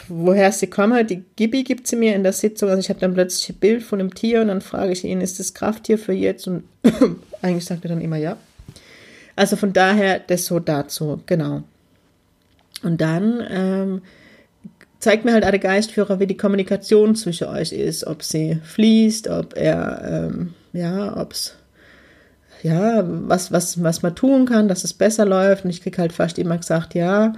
woher 0.09 0.51
sie 0.51 0.67
kommen, 0.67 1.07
die 1.07 1.23
Gibi 1.35 1.63
gibt 1.63 1.87
sie 1.87 1.95
mir 1.95 2.15
in 2.15 2.23
der 2.23 2.33
Sitzung. 2.33 2.69
Also 2.69 2.79
ich 2.81 2.89
habe 2.89 2.99
dann 2.99 3.13
plötzlich 3.13 3.49
ein 3.49 3.59
Bild 3.59 3.83
von 3.83 3.99
einem 3.99 4.13
Tier 4.13 4.41
und 4.41 4.49
dann 4.49 4.61
frage 4.61 4.91
ich 4.91 5.03
ihn, 5.05 5.21
ist 5.21 5.39
das 5.39 5.53
Krafttier 5.53 5.97
für 5.97 6.13
jetzt? 6.13 6.47
Und 6.47 6.63
eigentlich 7.41 7.65
sagt 7.65 7.85
er 7.85 7.89
dann 7.89 8.01
immer 8.01 8.17
ja. 8.17 8.37
Also 9.35 9.55
von 9.55 9.71
daher 9.71 10.19
das 10.19 10.45
so 10.45 10.59
dazu, 10.59 11.21
genau. 11.25 11.63
Und 12.83 12.99
dann 13.01 13.43
ähm, 13.49 14.01
zeigt 14.99 15.25
mir 15.25 15.33
halt 15.33 15.45
alle 15.45 15.59
Geistführer, 15.59 16.19
wie 16.19 16.27
die 16.27 16.37
Kommunikation 16.37 17.15
zwischen 17.15 17.47
euch 17.47 17.71
ist, 17.71 18.05
ob 18.07 18.23
sie 18.23 18.59
fließt, 18.63 19.27
ob 19.27 19.55
er, 19.55 20.29
ähm, 20.29 20.53
ja, 20.73 21.17
ob's, 21.17 21.55
ja, 22.63 23.03
was, 23.05 23.51
was, 23.51 23.83
was 23.83 24.01
man 24.01 24.15
tun 24.15 24.45
kann, 24.45 24.67
dass 24.67 24.83
es 24.83 24.93
besser 24.93 25.25
läuft. 25.25 25.63
Und 25.63 25.69
ich 25.69 25.81
krieg 25.81 25.97
halt 25.97 26.13
fast 26.13 26.39
immer 26.39 26.57
gesagt, 26.57 26.95
ja, 26.95 27.33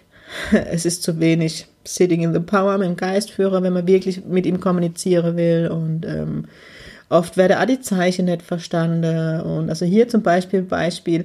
es 0.70 0.84
ist 0.84 1.02
zu 1.02 1.18
wenig 1.20 1.66
Sitting 1.84 2.22
in 2.22 2.32
the 2.32 2.40
Power 2.40 2.78
mit 2.78 2.88
dem 2.88 2.96
Geistführer, 2.96 3.62
wenn 3.62 3.72
man 3.72 3.86
wirklich 3.86 4.24
mit 4.24 4.46
ihm 4.46 4.60
kommunizieren 4.60 5.36
will. 5.36 5.68
Und 5.68 6.06
ähm, 6.06 6.46
oft 7.08 7.36
werden 7.36 7.58
auch 7.58 7.66
die 7.66 7.80
Zeichen 7.80 8.26
nicht 8.26 8.42
verstanden. 8.42 9.40
Und 9.40 9.68
also 9.68 9.84
hier 9.84 10.08
zum 10.08 10.22
Beispiel 10.22 10.62
Beispiel, 10.62 11.24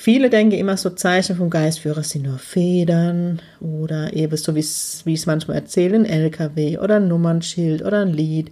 Viele 0.00 0.30
denken 0.30 0.56
immer 0.56 0.78
so 0.78 0.88
Zeichen 0.88 1.36
vom 1.36 1.50
Geistführer 1.50 2.02
sind 2.02 2.24
nur 2.24 2.38
Federn 2.38 3.42
oder 3.60 4.14
eben 4.14 4.34
so 4.38 4.54
wie 4.54 4.60
es 4.60 5.26
manchmal 5.26 5.58
erzählen, 5.58 6.06
LKW 6.06 6.78
oder 6.78 6.96
ein 6.96 7.08
Nummernschild 7.08 7.82
oder 7.84 8.00
ein 8.00 8.14
Lied. 8.14 8.50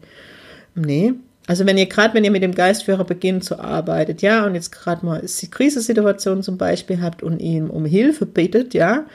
Nee. 0.75 1.15
Also 1.47 1.65
wenn 1.65 1.79
ihr 1.79 1.87
gerade, 1.87 2.13
wenn 2.13 2.25
ihr 2.25 2.31
mit 2.31 2.43
dem 2.43 2.55
Geistführer 2.55 3.05
beginnt 3.05 3.45
zu 3.45 3.59
arbeiten, 3.59 4.19
ja, 4.21 4.45
und 4.45 4.57
jetzt 4.57 4.73
gerade 4.73 5.07
mal 5.07 5.23
die 5.23 5.51
Krisensituation 5.51 6.43
zum 6.43 6.59
Beispiel 6.59 7.01
habt 7.01 7.23
und 7.23 7.39
ihn 7.39 7.71
um 7.71 7.87
Hilfe 7.87 8.27
bittet, 8.27 8.75
ja, 8.75 9.07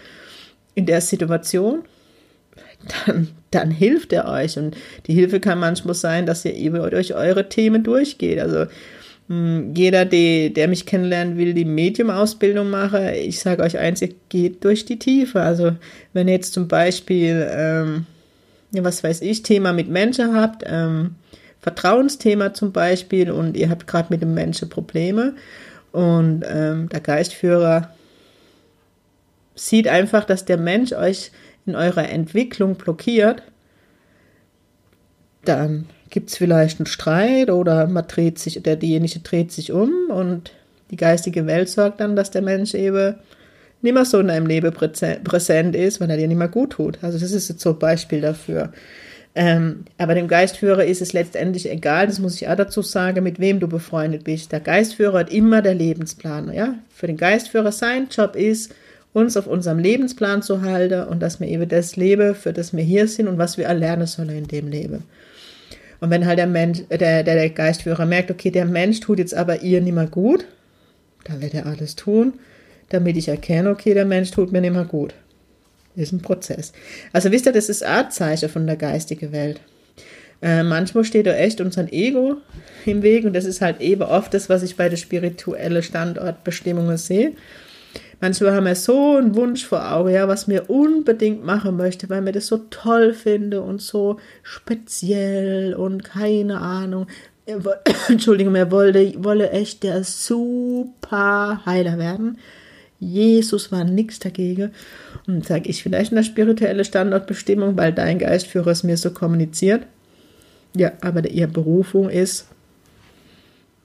in 0.73 0.87
der 0.87 1.01
Situation, 1.01 1.83
dann, 3.05 3.27
dann 3.51 3.69
hilft 3.69 4.11
er 4.11 4.27
euch. 4.27 4.57
Und 4.57 4.75
die 5.05 5.13
Hilfe 5.13 5.39
kann 5.39 5.59
manchmal 5.59 5.93
sein, 5.93 6.25
dass 6.25 6.45
ihr 6.45 6.55
eben 6.55 6.77
durch 6.89 7.13
eure 7.13 7.47
Themen 7.47 7.83
durchgeht. 7.83 8.39
Also 8.39 8.65
jeder, 9.29 10.05
die, 10.05 10.53
der 10.53 10.67
mich 10.67 10.85
kennenlernen 10.85 11.37
will, 11.37 11.53
die 11.53 11.65
Medium-Ausbildung 11.65 12.69
mache, 12.69 13.15
ich 13.15 13.39
sage 13.39 13.63
euch 13.63 13.77
eins, 13.77 14.01
ihr 14.01 14.13
geht 14.29 14.63
durch 14.63 14.85
die 14.85 14.99
Tiefe. 14.99 15.41
Also 15.41 15.71
wenn 16.11 16.27
ihr 16.27 16.35
jetzt 16.35 16.53
zum 16.53 16.67
Beispiel, 16.67 17.47
ähm, 17.49 18.05
was 18.71 19.03
weiß 19.03 19.21
ich, 19.21 19.41
Thema 19.43 19.71
mit 19.71 19.89
Menschen 19.89 20.35
habt, 20.35 20.63
ähm, 20.65 21.15
Vertrauensthema 21.61 22.53
zum 22.53 22.73
Beispiel 22.73 23.31
und 23.31 23.55
ihr 23.55 23.69
habt 23.69 23.87
gerade 23.87 24.07
mit 24.09 24.21
dem 24.21 24.33
Menschen 24.33 24.69
Probleme 24.69 25.33
und 25.93 26.43
ähm, 26.45 26.89
der 26.89 26.99
Geistführer 26.99 27.93
sieht 29.55 29.87
einfach, 29.87 30.25
dass 30.25 30.43
der 30.43 30.57
Mensch 30.57 30.91
euch 30.91 31.31
in 31.65 31.75
eurer 31.75 32.09
Entwicklung 32.09 32.75
blockiert, 32.75 33.43
dann 35.45 35.85
gibt 36.09 36.29
es 36.29 36.37
vielleicht 36.37 36.79
einen 36.79 36.85
Streit 36.85 37.49
oder 37.49 37.87
man 37.87 38.07
dreht 38.07 38.39
sich, 38.39 38.59
oder 38.59 38.75
diejenige 38.75 39.19
dreht 39.19 39.51
sich 39.51 39.71
um 39.71 39.91
und 40.09 40.51
die 40.91 40.97
geistige 40.97 41.47
Welt 41.47 41.69
sorgt 41.69 41.99
dann, 41.99 42.15
dass 42.15 42.31
der 42.31 42.43
Mensch 42.43 42.75
eben 42.75 43.15
nicht 43.81 43.93
mehr 43.93 44.05
so 44.05 44.19
in 44.19 44.27
deinem 44.27 44.45
Leben 44.45 44.71
präsent 44.71 45.75
ist, 45.75 45.99
weil 45.99 46.09
er 46.09 46.17
dir 46.17 46.27
nicht 46.27 46.37
mehr 46.37 46.47
gut 46.47 46.71
tut. 46.71 46.99
Also 47.01 47.17
das 47.19 47.31
ist 47.31 47.49
jetzt 47.49 47.61
so 47.61 47.71
ein 47.71 47.79
Beispiel 47.79 48.21
dafür. 48.21 48.71
Ähm, 49.35 49.85
aber 49.97 50.13
dem 50.13 50.27
Geistführer 50.27 50.85
ist 50.85 51.01
es 51.01 51.11
letztendlich 51.11 51.69
egal, 51.69 52.05
das 52.05 52.19
muss 52.19 52.35
ich 52.35 52.47
auch 52.47 52.55
dazu 52.55 52.83
sagen, 52.83 53.23
mit 53.23 53.39
wem 53.39 53.59
du 53.59 53.67
befreundet 53.67 54.23
bist. 54.23 54.51
Der 54.51 54.59
Geistführer 54.59 55.19
hat 55.19 55.33
immer 55.33 55.61
der 55.61 55.73
Lebensplaner. 55.73 56.53
Ja? 56.53 56.75
Für 56.93 57.07
den 57.07 57.17
Geistführer 57.17 57.71
sein 57.71 58.07
Job 58.11 58.35
ist, 58.35 58.73
uns 59.11 59.35
auf 59.35 59.47
unserem 59.47 59.79
Lebensplan 59.79 60.41
zu 60.41 60.61
halten 60.61 61.07
und 61.07 61.21
dass 61.21 61.39
wir 61.39 61.47
eben 61.47 61.67
das 61.67 61.95
leben, 61.95 62.35
für 62.35 62.53
das 62.53 62.75
wir 62.75 62.83
hier 62.83 63.07
sind 63.07 63.27
und 63.27 63.37
was 63.37 63.57
wir 63.57 63.65
erlernen 63.65 64.07
sollen 64.07 64.29
in 64.29 64.47
dem 64.47 64.67
Leben. 64.69 65.03
Und 66.03 66.09
wenn 66.09 66.25
halt 66.25 66.37
der 66.37 66.47
Mensch, 66.47 66.81
äh, 66.89 66.97
der, 66.97 67.23
der, 67.23 67.35
der 67.35 67.49
Geistführer 67.49 68.05
merkt, 68.05 68.29
okay, 68.29 68.51
der 68.51 68.65
Mensch 68.65 68.99
tut 68.99 69.19
jetzt 69.19 69.33
aber 69.33 69.61
ihr 69.61 69.79
nicht 69.79 69.93
mehr 69.93 70.07
gut, 70.07 70.45
dann 71.23 71.41
wird 71.41 71.53
er 71.53 71.65
alles 71.65 71.95
tun, 71.95 72.33
damit 72.89 73.15
ich 73.15 73.29
erkenne, 73.29 73.69
okay, 73.69 73.93
der 73.93 74.03
Mensch 74.03 74.29
tut 74.31 74.51
mir 74.51 74.59
nicht 74.59 74.73
mehr 74.73 74.83
gut. 74.83 75.13
Ist 75.95 76.11
ein 76.11 76.21
Prozess. 76.21 76.73
Also 77.13 77.31
wisst 77.31 77.45
ihr, 77.45 77.53
das 77.53 77.69
ist 77.69 77.85
Artzeichen 77.85 78.49
von 78.49 78.67
der 78.67 78.75
geistigen 78.75 79.31
Welt. 79.31 79.61
Äh, 80.41 80.63
manchmal 80.63 81.05
steht 81.05 81.25
da 81.25 81.35
echt 81.35 81.61
unser 81.61 81.93
Ego 81.93 82.35
im 82.85 83.01
Weg 83.01 83.23
und 83.23 83.31
das 83.31 83.45
ist 83.45 83.61
halt 83.61 83.79
eben 83.79 84.01
oft 84.01 84.33
das, 84.33 84.49
was 84.49 84.61
ich 84.61 84.75
bei 84.75 84.89
der 84.89 84.97
spirituellen 84.97 85.81
Standortbestimmungen 85.81 86.97
sehe. 86.97 87.31
Manchmal 88.21 88.53
haben 88.53 88.65
wir 88.65 88.75
so 88.75 89.17
einen 89.17 89.35
Wunsch 89.35 89.65
vor 89.65 89.91
Augen, 89.91 90.11
ja, 90.11 90.27
was 90.27 90.47
mir 90.47 90.69
unbedingt 90.69 91.45
machen 91.45 91.77
möchte, 91.77 92.09
weil 92.09 92.21
mir 92.21 92.31
das 92.31 92.47
so 92.47 92.57
toll 92.69 93.13
finde 93.13 93.61
und 93.61 93.81
so 93.81 94.17
speziell 94.43 95.73
und 95.73 96.03
keine 96.03 96.59
Ahnung. 96.59 97.07
Entschuldigung, 98.07 98.55
er 98.55 98.71
wollte, 98.71 99.13
wolle 99.23 99.49
echt 99.51 99.83
der 99.83 100.03
super 100.03 101.61
Heiler 101.65 101.97
werden. 101.97 102.37
Jesus 102.99 103.71
war 103.71 103.83
nichts 103.83 104.19
dagegen. 104.19 104.71
Und 105.27 105.45
sage 105.45 105.69
ich 105.69 105.83
vielleicht 105.83 106.11
eine 106.11 106.23
spirituelle 106.23 106.85
Standortbestimmung, 106.85 107.77
weil 107.77 107.91
dein 107.91 108.19
Geistführer 108.19 108.67
es 108.67 108.83
mir 108.83 108.97
so 108.97 109.11
kommuniziert. 109.11 109.85
Ja, 110.75 110.93
aber 111.01 111.27
ihre 111.29 111.49
Berufung 111.49 112.09
ist 112.09 112.47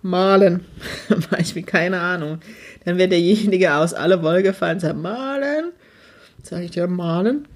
malen. 0.03 0.65
Beispiel, 1.31 1.63
keine 1.63 2.01
Ahnung. 2.01 2.41
Dann 2.85 2.99
wird 2.99 3.13
derjenige 3.13 3.75
aus 3.75 3.95
aller 3.95 4.23
Wolke 4.23 4.53
fallen 4.53 4.77
und 4.77 4.81
sagt, 4.81 4.97
malen. 4.97 5.73
Sage 6.43 6.65
ich 6.65 6.75
ja, 6.75 6.87
malen. 6.87 7.47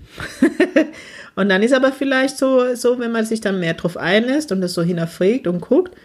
und 1.37 1.49
dann 1.49 1.63
ist 1.63 1.73
aber 1.73 1.93
vielleicht 1.93 2.37
so, 2.39 2.75
so, 2.75 2.99
wenn 2.99 3.13
man 3.13 3.25
sich 3.25 3.41
dann 3.41 3.61
mehr 3.61 3.75
drauf 3.75 3.97
einlässt 3.97 4.53
und 4.53 4.61
das 4.61 4.75
so 4.75 4.83
hinterfragt 4.83 5.47
und 5.47 5.61
guckt, 5.61 5.97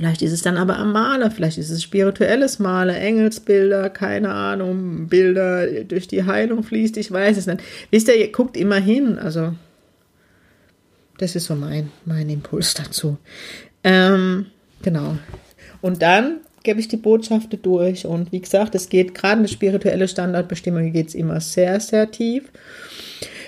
Vielleicht 0.00 0.22
ist 0.22 0.32
es 0.32 0.40
dann 0.40 0.56
aber 0.56 0.78
am 0.78 0.92
Maler, 0.92 1.30
vielleicht 1.30 1.58
ist 1.58 1.68
es 1.68 1.82
spirituelles 1.82 2.58
Maler, 2.58 2.96
Engelsbilder, 2.96 3.90
keine 3.90 4.30
Ahnung, 4.30 5.08
Bilder 5.08 5.84
durch 5.84 6.08
die 6.08 6.24
Heilung 6.24 6.62
fließt, 6.62 6.96
ich 6.96 7.12
weiß 7.12 7.36
es 7.36 7.46
nicht. 7.46 7.60
Wisst 7.90 8.08
ihr, 8.08 8.16
ihr 8.16 8.32
guckt 8.32 8.56
immer 8.56 8.78
hin, 8.78 9.18
also 9.18 9.52
das 11.18 11.36
ist 11.36 11.44
so 11.44 11.54
mein, 11.54 11.92
mein 12.06 12.30
Impuls 12.30 12.72
dazu. 12.72 13.18
Ähm, 13.84 14.46
genau. 14.82 15.16
Und 15.80 16.02
dann 16.02 16.40
gebe 16.62 16.80
ich 16.80 16.88
die 16.88 16.96
Botschaften 16.96 17.60
durch. 17.62 18.06
Und 18.06 18.32
wie 18.32 18.40
gesagt, 18.40 18.74
es 18.74 18.88
geht 18.88 19.14
gerade 19.14 19.38
eine 19.38 19.48
spirituelle 19.48 20.08
Standardbestimmung, 20.08 20.92
geht 20.92 21.08
es 21.08 21.14
immer 21.14 21.40
sehr, 21.40 21.80
sehr 21.80 22.10
tief. 22.10 22.44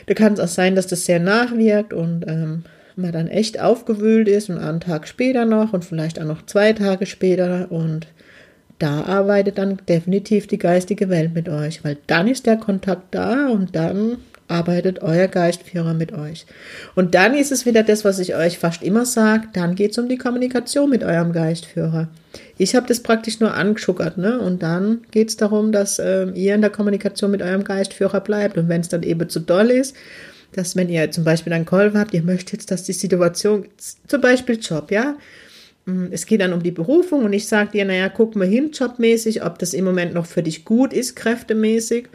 Da 0.07 0.15
kann 0.15 0.33
es 0.33 0.41
auch 0.41 0.49
sein, 0.49 0.75
dass 0.75 0.87
das 0.87 1.05
sehr 1.05 1.21
nachwirkt 1.21 1.93
und 1.93 2.25
ähm, 2.27 2.65
man 2.97 3.13
dann 3.13 3.29
echt 3.29 3.61
aufgewühlt 3.61 4.29
ist 4.29 4.51
und 4.51 4.59
einen 4.59 4.81
Tag 4.81 5.07
später 5.07 5.45
noch 5.45 5.73
und 5.73 5.85
vielleicht 5.85 6.21
auch 6.21 6.25
noch 6.25 6.45
zwei 6.47 6.73
Tage 6.73 7.07
später 7.07 7.71
und 7.71 8.07
da 8.83 9.05
arbeitet 9.05 9.59
dann 9.59 9.79
definitiv 9.89 10.47
die 10.47 10.59
geistige 10.59 11.09
Welt 11.09 11.35
mit 11.35 11.49
euch, 11.49 11.85
weil 11.85 11.99
dann 12.07 12.27
ist 12.27 12.47
der 12.47 12.57
Kontakt 12.57 13.15
da 13.15 13.49
und 13.49 13.77
dann 13.77 14.19
arbeitet 14.49 15.03
euer 15.03 15.29
Geistführer 15.29 15.95
mit 15.95 16.13
euch. 16.13 16.47
Und 16.95 17.15
dann 17.15 17.35
ist 17.35 17.53
es 17.53 17.65
wieder 17.65 17.83
das, 17.83 18.05
was 18.05 18.19
ich 18.19 18.35
euch 18.35 18.59
fast 18.59 18.83
immer 18.83 19.07
sage, 19.07 19.49
dann 19.53 19.77
geht 19.77 19.93
es 19.93 19.99
um 19.99 20.09
die 20.09 20.19
Kommunikation 20.19 20.91
mit 20.91 21.05
eurem 21.05 21.33
Geistführer. 21.33 22.09
Ich 22.59 22.75
habe 22.75 22.87
das 22.87 23.01
praktisch 23.01 23.41
nur 23.41 23.55
angeschuckert, 23.55 24.19
ne? 24.19 24.41
Und 24.41 24.63
dann 24.63 25.03
geht 25.11 25.31
es 25.31 25.37
darum, 25.37 25.73
dass 25.73 25.99
äh, 25.99 26.27
ihr 26.35 26.55
in 26.55 26.61
der 26.61 26.71
Kommunikation 26.71 27.31
mit 27.31 27.41
eurem 27.41 27.65
Geistführer 27.65 28.21
bleibt. 28.21 28.59
Und 28.59 28.69
wenn 28.69 28.83
es 28.83 28.89
dann 28.89 29.03
eben 29.03 29.29
zu 29.29 29.41
doll 29.41 29.71
ist, 29.71 29.97
dass 30.53 30.77
wenn 30.77 30.89
ihr 30.89 31.11
zum 31.11 31.25
Beispiel 31.25 31.53
einen 31.53 31.67
Call 31.67 31.93
habt, 31.95 32.13
ihr 32.13 32.23
möchtet 32.23 32.53
jetzt, 32.53 32.71
dass 32.71 32.83
die 32.83 32.93
Situation, 32.93 33.67
zum 34.07 34.21
Beispiel 34.21 34.59
Job, 34.61 34.91
ja, 34.91 35.17
es 36.13 36.27
geht 36.27 36.41
dann 36.41 36.53
um 36.53 36.63
die 36.63 36.71
Berufung 36.71 37.25
und 37.25 37.33
ich 37.33 37.49
sage 37.49 37.73
dir, 37.73 37.85
naja, 37.85 38.09
guck 38.09 38.37
mal 38.37 38.47
hin, 38.47 38.71
jobmäßig, 38.73 39.45
ob 39.45 39.59
das 39.59 39.75
im 39.75 39.85
Moment 39.85 40.15
noch 40.15 40.27
für 40.27 40.43
dich 40.43 40.65
gut 40.65 40.93
ist, 40.93 41.17
kräftemäßig. 41.17 42.07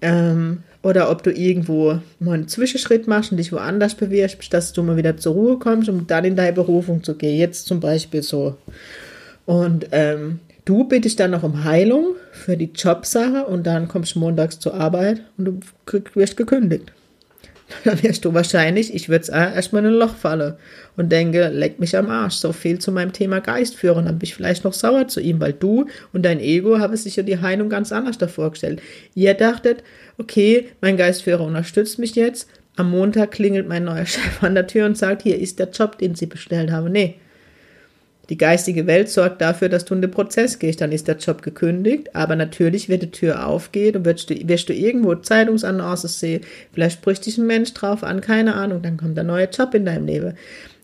Ähm, 0.00 0.62
oder 0.82 1.10
ob 1.10 1.22
du 1.22 1.32
irgendwo 1.32 1.98
mal 2.20 2.34
einen 2.34 2.48
Zwischenschritt 2.48 3.08
machst 3.08 3.32
und 3.32 3.36
dich 3.38 3.52
woanders 3.52 3.94
bewirbst, 3.94 4.54
dass 4.54 4.72
du 4.72 4.82
mal 4.82 4.96
wieder 4.96 5.16
zur 5.16 5.34
Ruhe 5.34 5.58
kommst, 5.58 5.88
um 5.88 6.06
dann 6.06 6.24
in 6.24 6.36
deine 6.36 6.52
Berufung 6.52 7.02
zu 7.02 7.16
gehen. 7.16 7.36
Jetzt 7.36 7.66
zum 7.66 7.80
Beispiel 7.80 8.22
so. 8.22 8.56
Und 9.44 9.88
ähm, 9.92 10.38
du 10.64 10.84
bittest 10.84 11.18
dann 11.18 11.32
noch 11.32 11.42
um 11.42 11.64
Heilung 11.64 12.14
für 12.32 12.56
die 12.56 12.70
Jobsache 12.74 13.46
und 13.46 13.66
dann 13.66 13.88
kommst 13.88 14.14
du 14.14 14.20
montags 14.20 14.60
zur 14.60 14.74
Arbeit 14.74 15.22
und 15.36 15.44
du 15.46 15.60
wirst 16.14 16.36
gekündigt. 16.36 16.92
Dann 17.84 18.02
wirst 18.02 18.24
du 18.24 18.32
wahrscheinlich, 18.32 18.94
ich 18.94 19.08
würde 19.08 19.30
erstmal 19.30 19.84
in 19.84 19.92
ein 19.92 19.98
Loch 19.98 20.14
fallen 20.14 20.54
und 20.96 21.12
denke, 21.12 21.48
leck 21.48 21.78
mich 21.78 21.96
am 21.96 22.08
Arsch, 22.08 22.36
so 22.36 22.52
viel 22.52 22.78
zu 22.78 22.92
meinem 22.92 23.12
Thema 23.12 23.40
Geistführen. 23.40 24.06
Dann 24.06 24.18
bin 24.18 24.26
ich 24.26 24.34
vielleicht 24.34 24.64
noch 24.64 24.72
sauer 24.72 25.08
zu 25.08 25.20
ihm, 25.20 25.40
weil 25.40 25.52
du 25.52 25.86
und 26.12 26.24
dein 26.24 26.40
Ego 26.40 26.78
haben 26.78 26.96
sich 26.96 27.16
ja 27.16 27.22
die 27.22 27.40
Heilung 27.40 27.68
ganz 27.68 27.92
anders 27.92 28.18
davor 28.18 28.50
gestellt. 28.50 28.80
Ihr 29.14 29.34
dachtet, 29.34 29.82
okay, 30.16 30.68
mein 30.80 30.96
Geistführer 30.96 31.44
unterstützt 31.44 31.98
mich 31.98 32.14
jetzt. 32.14 32.48
Am 32.76 32.90
Montag 32.90 33.32
klingelt 33.32 33.68
mein 33.68 33.84
neuer 33.84 34.06
Chef 34.06 34.42
an 34.42 34.54
der 34.54 34.66
Tür 34.66 34.86
und 34.86 34.96
sagt, 34.96 35.22
hier 35.22 35.38
ist 35.38 35.58
der 35.58 35.70
Job, 35.70 35.98
den 35.98 36.14
Sie 36.14 36.26
bestellt 36.26 36.70
haben. 36.70 36.90
Nee. 36.90 37.16
Die 38.28 38.36
geistige 38.36 38.86
Welt 38.86 39.08
sorgt 39.08 39.40
dafür, 39.40 39.68
dass 39.70 39.86
du 39.86 39.94
in 39.94 40.02
den 40.02 40.10
Prozess 40.10 40.58
gehst. 40.58 40.80
Dann 40.80 40.92
ist 40.92 41.08
der 41.08 41.16
Job 41.16 41.40
gekündigt, 41.40 42.14
aber 42.14 42.36
natürlich 42.36 42.88
wird 42.88 43.02
die 43.02 43.10
Tür 43.10 43.46
aufgehen 43.46 43.96
und 43.96 44.04
wirst 44.04 44.28
du, 44.28 44.48
wirst 44.48 44.68
du 44.68 44.74
irgendwo 44.74 45.14
Zeitungsannoncen 45.14 46.10
sehen. 46.10 46.42
Vielleicht 46.72 46.98
spricht 46.98 47.24
dich 47.24 47.38
ein 47.38 47.46
Mensch 47.46 47.72
drauf 47.72 48.04
an, 48.04 48.20
keine 48.20 48.54
Ahnung, 48.54 48.82
dann 48.82 48.98
kommt 48.98 49.16
der 49.16 49.24
neue 49.24 49.48
Job 49.48 49.74
in 49.74 49.86
deinem 49.86 50.06
Leben. 50.06 50.34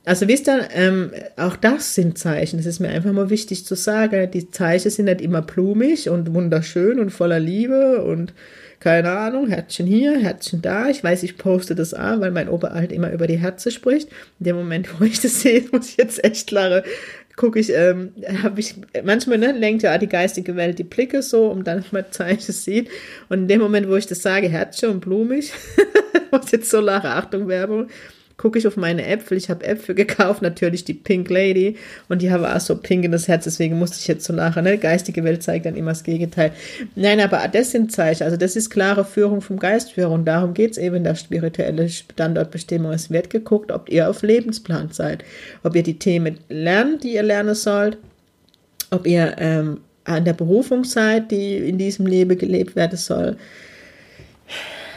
Also 0.07 0.29
wisst 0.29 0.49
ihr, 0.49 0.69
ähm, 0.75 1.13
auch 1.37 1.57
das 1.57 1.95
sind 1.95 2.19
Zeichen. 2.19 2.59
Das 2.59 2.67
ist 2.67 2.79
mir 2.79 2.89
einfach 2.89 3.13
mal 3.13 3.31
wichtig 3.31 3.65
zu 3.65 3.75
sagen. 3.75 4.31
Die 4.31 4.51
Zeichen 4.51 4.91
sind 4.91 5.07
nicht 5.07 5.23
immer 5.23 5.41
blumig 5.41 6.11
und 6.11 6.35
wunderschön 6.35 7.01
und 7.01 7.11
voller 7.11 7.41
Liebe 7.41 8.03
und 8.03 8.35
keine 8.81 9.13
Ahnung, 9.13 9.49
Herzchen 9.49 9.87
hier, 9.87 10.19
Herzchen 10.19 10.61
da. 10.61 10.91
Ich 10.91 11.03
weiß, 11.03 11.23
ich 11.23 11.39
poste 11.39 11.75
das 11.75 11.95
an, 11.95 12.21
weil 12.21 12.33
mein 12.33 12.51
Opa 12.51 12.75
halt 12.75 12.93
immer 12.93 13.13
über 13.13 13.27
die 13.27 13.39
Herzen 13.39 13.73
spricht. 13.73 14.11
In 14.39 14.45
dem 14.45 14.57
Moment, 14.57 14.89
wo 15.01 15.05
ich 15.05 15.21
das 15.21 15.41
sehe, 15.41 15.65
muss 15.73 15.89
ich 15.89 15.97
jetzt 15.97 16.23
echt 16.23 16.51
lachen. 16.51 16.83
Gucke 17.37 17.59
ich, 17.59 17.71
ähm, 17.73 18.12
habe 18.43 18.61
ich, 18.61 18.76
manchmal 19.03 19.38
ne, 19.38 19.53
lenkt 19.53 19.83
ja 19.83 19.99
die 19.99 20.09
geistige 20.09 20.55
Welt 20.55 20.79
die 20.79 20.85
Blicke 20.85 21.23
so, 21.23 21.47
um 21.49 21.64
dann 21.64 21.85
mal 21.91 22.07
Zeichen 22.11 22.53
sieht. 22.53 22.88
Und 23.29 23.41
in 23.41 23.49
dem 23.49 23.61
Moment, 23.61 23.88
wo 23.88 23.97
ich 23.97 24.07
das 24.07 24.23
sage, 24.23 24.49
Herzchen 24.49 24.91
und 24.91 25.00
blumig, 25.00 25.53
muss 26.31 26.50
jetzt 26.53 26.71
so 26.71 26.81
lachen, 26.81 27.11
Achtung, 27.11 27.49
Werbung, 27.49 27.88
gucke 28.37 28.59
ich 28.59 28.67
auf 28.67 28.76
meine 28.76 29.07
Äpfel. 29.07 29.37
Ich 29.37 29.49
habe 29.49 29.64
Äpfel 29.64 29.95
gekauft, 29.95 30.43
natürlich 30.43 30.85
die 30.85 30.95
Pink 30.95 31.31
Lady. 31.31 31.76
Und 32.09 32.23
die 32.23 32.31
haben 32.31 32.45
auch 32.45 32.61
so 32.61 32.76
pink 32.76 33.05
in 33.05 33.12
das 33.12 33.29
Herz, 33.29 33.45
deswegen 33.45 33.79
musste 33.79 33.99
ich 33.99 34.07
jetzt 34.07 34.25
so 34.25 34.33
nachher, 34.33 34.62
ne? 34.62 34.79
Geistige 34.79 35.25
Welt 35.25 35.43
zeigt 35.43 35.67
dann 35.67 35.76
immer 35.76 35.93
das 35.93 36.03
Gegenteil. 36.03 36.53
Nein, 36.95 37.21
aber 37.21 37.47
das 37.49 37.71
sind 37.71 37.93
Zeichen. 37.93 38.25
Also 38.25 38.37
das 38.37 38.57
ist 38.57 38.71
klare 38.71 39.05
Führung 39.05 39.41
vom 39.41 39.59
Geistführer. 39.59 40.11
Und 40.11 40.25
darum 40.25 40.55
geht 40.55 40.73
es 40.73 40.79
eben 40.79 40.97
in 40.97 41.05
der 41.05 41.14
spirituellen 41.14 41.88
Standortbestimmung. 41.88 42.93
Es 42.93 43.11
wird 43.11 43.31
geguckt, 43.31 43.71
ob 43.71 43.88
ihr 43.88 44.09
auf 44.09 44.23
Lebensplan 44.23 44.91
seid. 44.93 45.25
Ob 45.62 45.76
ihr 45.76 45.83
die 45.83 45.99
Themen 45.99 46.38
lernt, 46.49 47.05
die 47.05 47.14
ihr 47.14 47.23
lernen 47.23 47.55
sollt. 47.55 47.99
Ob 48.91 49.07
ihr 49.07 49.37
ähm, 49.38 49.79
an 50.05 50.25
der 50.25 50.35
Berufung 50.35 50.85
seid, 50.85 51.31
die 51.31 51.57
in 51.57 51.79
diesem 51.79 52.07
Leben 52.07 52.37
gelebt 52.37 52.76
werden 52.76 52.99
soll 52.99 53.37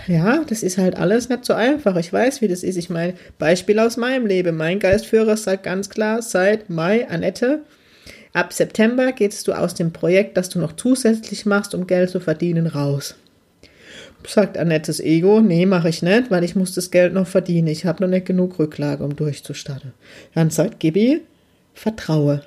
ja, 0.08 0.44
das 0.44 0.64
ist 0.64 0.78
halt 0.78 0.96
alles 0.96 1.30
nicht 1.30 1.46
so 1.46 1.54
einfach. 1.54 1.96
Ich 1.98 2.12
weiß, 2.12 2.42
wie 2.42 2.48
das 2.48 2.64
ist. 2.64 2.78
Ich 2.78 2.90
meine, 2.90 3.14
Beispiel 3.38 3.80
aus 3.80 3.98
meinem 3.98 4.26
Leben. 4.26 4.56
Mein 4.56 4.80
Geistführer 4.80 5.38
sagt 5.38 5.64
ganz 5.64 5.90
klar, 5.90 6.22
seit 6.22 6.70
Mai, 6.70 7.08
Annette, 7.10 7.62
Ab 8.38 8.54
September 8.54 9.14
gehst 9.14 9.48
du 9.48 9.54
aus 9.54 9.74
dem 9.74 9.92
Projekt, 9.92 10.38
das 10.38 10.50
du 10.50 10.60
noch 10.60 10.74
zusätzlich 10.74 11.48
machst, 11.48 11.74
um 11.74 11.88
Geld 11.88 12.12
zu 12.12 12.20
verdienen, 12.20 12.68
raus. 12.68 13.16
Sagt 14.28 14.60
Annettes 14.60 15.00
Ego, 15.00 15.42
nee, 15.42 15.66
mache 15.66 15.90
ich 15.90 16.04
nicht, 16.04 16.30
weil 16.30 16.44
ich 16.44 16.56
muss 16.56 16.76
das 16.76 16.92
Geld 16.92 17.14
noch 17.14 17.26
verdienen. 17.26 17.68
Ich 17.68 17.86
habe 17.86 18.04
noch 18.04 18.10
nicht 18.10 18.28
genug 18.28 18.60
Rücklage, 18.60 19.04
um 19.04 19.16
durchzustarten. 19.16 19.94
Dann 20.36 20.52
sagt 20.52 20.80
Gibi, 20.80 21.22
vertraue. 21.74 22.44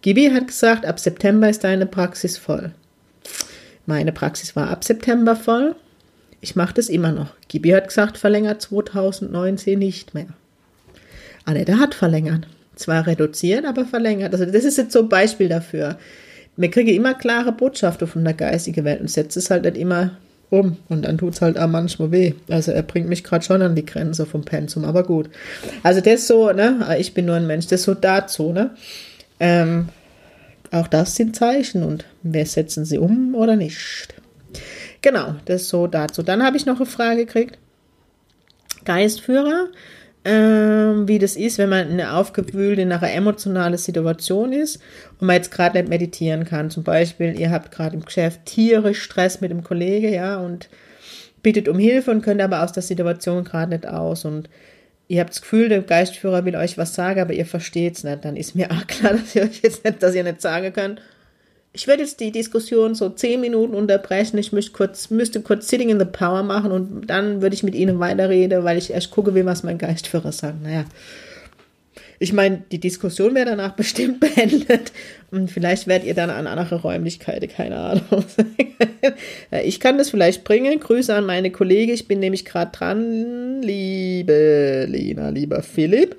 Gibi 0.00 0.30
hat 0.30 0.48
gesagt, 0.48 0.84
ab 0.84 0.98
September 0.98 1.48
ist 1.48 1.62
deine 1.62 1.86
Praxis 1.86 2.36
voll. 2.36 2.72
Meine 3.86 4.10
Praxis 4.10 4.56
war 4.56 4.68
ab 4.68 4.82
September 4.82 5.36
voll. 5.36 5.76
Ich 6.42 6.56
mache 6.56 6.74
das 6.74 6.88
immer 6.88 7.12
noch. 7.12 7.28
Gibi 7.46 7.70
hat 7.70 7.86
gesagt, 7.86 8.18
verlängert 8.18 8.60
2019 8.60 9.78
nicht 9.78 10.12
mehr. 10.12 10.26
Annette 11.44 11.78
hat 11.78 11.94
verlängert. 11.94 12.48
Zwar 12.74 13.06
reduziert, 13.06 13.64
aber 13.64 13.86
verlängert. 13.86 14.32
Also 14.32 14.44
das 14.46 14.64
ist 14.64 14.76
jetzt 14.76 14.92
so 14.92 15.02
ein 15.02 15.08
Beispiel 15.08 15.48
dafür. 15.48 15.98
Wir 16.56 16.68
kriegen 16.68 16.94
immer 16.94 17.14
klare 17.14 17.52
Botschaften 17.52 18.08
von 18.08 18.24
der 18.24 18.34
geistigen 18.34 18.84
Welt 18.84 19.00
und 19.00 19.08
setzt 19.08 19.36
es 19.36 19.50
halt 19.50 19.62
nicht 19.62 19.76
immer 19.76 20.18
um. 20.50 20.78
Und 20.88 21.04
dann 21.04 21.16
tut 21.16 21.34
es 21.34 21.42
halt 21.42 21.56
auch 21.56 21.68
manchmal 21.68 22.10
weh. 22.10 22.34
Also 22.48 22.72
er 22.72 22.82
bringt 22.82 23.08
mich 23.08 23.22
gerade 23.22 23.44
schon 23.44 23.62
an 23.62 23.76
die 23.76 23.86
Grenze 23.86 24.26
vom 24.26 24.44
Pensum, 24.44 24.84
aber 24.84 25.04
gut. 25.04 25.30
Also 25.84 26.00
das 26.00 26.26
so, 26.26 26.50
ne? 26.50 26.96
Ich 26.98 27.14
bin 27.14 27.26
nur 27.26 27.36
ein 27.36 27.46
Mensch, 27.46 27.68
das 27.68 27.84
so 27.84 27.94
dazu, 27.94 28.52
ne? 28.52 28.70
Ähm, 29.38 29.90
auch 30.72 30.88
das 30.88 31.14
sind 31.14 31.36
Zeichen 31.36 31.84
und 31.84 32.04
wir 32.24 32.46
setzen 32.46 32.84
sie 32.84 32.98
um 32.98 33.36
oder 33.36 33.54
nicht. 33.54 34.14
Genau, 35.02 35.34
das 35.44 35.68
so 35.68 35.86
dazu. 35.86 36.22
Dann 36.22 36.44
habe 36.44 36.56
ich 36.56 36.64
noch 36.64 36.76
eine 36.76 36.86
Frage 36.86 37.26
gekriegt. 37.26 37.58
Geistführer, 38.84 39.68
ähm, 40.24 41.08
wie 41.08 41.18
das 41.18 41.36
ist, 41.36 41.58
wenn 41.58 41.68
man 41.68 41.90
in 41.90 42.00
einer 42.00 42.16
aufgewühlte, 42.16 42.82
einer 42.82 43.02
emotionalen 43.02 43.76
Situation 43.76 44.52
ist 44.52 44.80
und 45.18 45.26
man 45.26 45.36
jetzt 45.36 45.50
gerade 45.50 45.78
nicht 45.78 45.88
meditieren 45.88 46.44
kann. 46.44 46.70
Zum 46.70 46.84
Beispiel, 46.84 47.38
ihr 47.38 47.50
habt 47.50 47.72
gerade 47.72 47.96
im 47.96 48.04
Geschäft 48.04 48.46
tierisch 48.46 49.02
Stress 49.02 49.40
mit 49.40 49.50
dem 49.50 49.64
Kollege, 49.64 50.12
ja, 50.12 50.38
und 50.38 50.68
bittet 51.42 51.68
um 51.68 51.78
Hilfe 51.78 52.12
und 52.12 52.22
könnt 52.22 52.40
aber 52.40 52.62
aus 52.62 52.72
der 52.72 52.82
Situation 52.82 53.44
gerade 53.44 53.72
nicht 53.72 53.86
aus 53.86 54.24
und 54.24 54.48
ihr 55.08 55.20
habt 55.20 55.30
das 55.30 55.42
Gefühl, 55.42 55.68
der 55.68 55.82
Geistführer 55.82 56.44
will 56.44 56.56
euch 56.56 56.78
was 56.78 56.94
sagen, 56.94 57.20
aber 57.20 57.32
ihr 57.32 57.46
versteht 57.46 57.96
es 57.96 58.04
nicht, 58.04 58.24
dann 58.24 58.36
ist 58.36 58.54
mir 58.54 58.70
auch 58.70 58.86
klar, 58.86 59.12
dass 59.16 59.34
ihr 59.34 59.42
euch 59.42 59.60
jetzt 59.62 59.84
nicht, 59.84 60.02
dass 60.02 60.14
ihr 60.14 60.24
nicht 60.24 60.40
sagen 60.40 60.72
könnt, 60.72 61.02
ich 61.74 61.86
werde 61.86 62.02
jetzt 62.02 62.20
die 62.20 62.32
Diskussion 62.32 62.94
so 62.94 63.08
zehn 63.08 63.40
Minuten 63.40 63.74
unterbrechen. 63.74 64.36
Ich 64.38 64.52
müsste 64.52 64.72
kurz, 64.72 65.10
müsste 65.10 65.40
kurz 65.40 65.68
Sitting 65.68 65.88
in 65.88 65.98
the 65.98 66.04
Power 66.04 66.42
machen 66.42 66.70
und 66.70 67.06
dann 67.06 67.40
würde 67.40 67.54
ich 67.54 67.62
mit 67.62 67.74
Ihnen 67.74 67.98
weiterreden, 67.98 68.62
weil 68.64 68.76
ich 68.76 68.90
erst 68.90 69.10
gucke, 69.10 69.34
wie 69.34 69.46
was 69.46 69.62
mein 69.62 69.78
Geistführer 69.78 70.32
sagt. 70.32 70.62
Naja. 70.62 70.84
Ich 72.18 72.32
meine, 72.32 72.62
die 72.70 72.78
Diskussion 72.78 73.34
wäre 73.34 73.46
danach 73.46 73.72
bestimmt 73.76 74.20
beendet 74.20 74.92
und 75.30 75.50
vielleicht 75.50 75.86
werdet 75.86 76.06
ihr 76.06 76.14
dann 76.14 76.30
an 76.30 76.46
andere 76.46 76.76
Räumlichkeiten, 76.76 77.48
keine 77.48 77.78
Ahnung. 77.78 78.24
ich 79.64 79.80
kann 79.80 79.96
das 79.96 80.10
vielleicht 80.10 80.44
bringen. 80.44 80.78
Grüße 80.78 81.14
an 81.14 81.24
meine 81.24 81.50
Kollegen. 81.50 81.92
Ich 81.92 82.06
bin 82.06 82.20
nämlich 82.20 82.44
gerade 82.44 82.70
dran, 82.70 83.62
liebe 83.62 84.84
Lena, 84.88 85.30
lieber 85.30 85.62
Philipp 85.62 86.16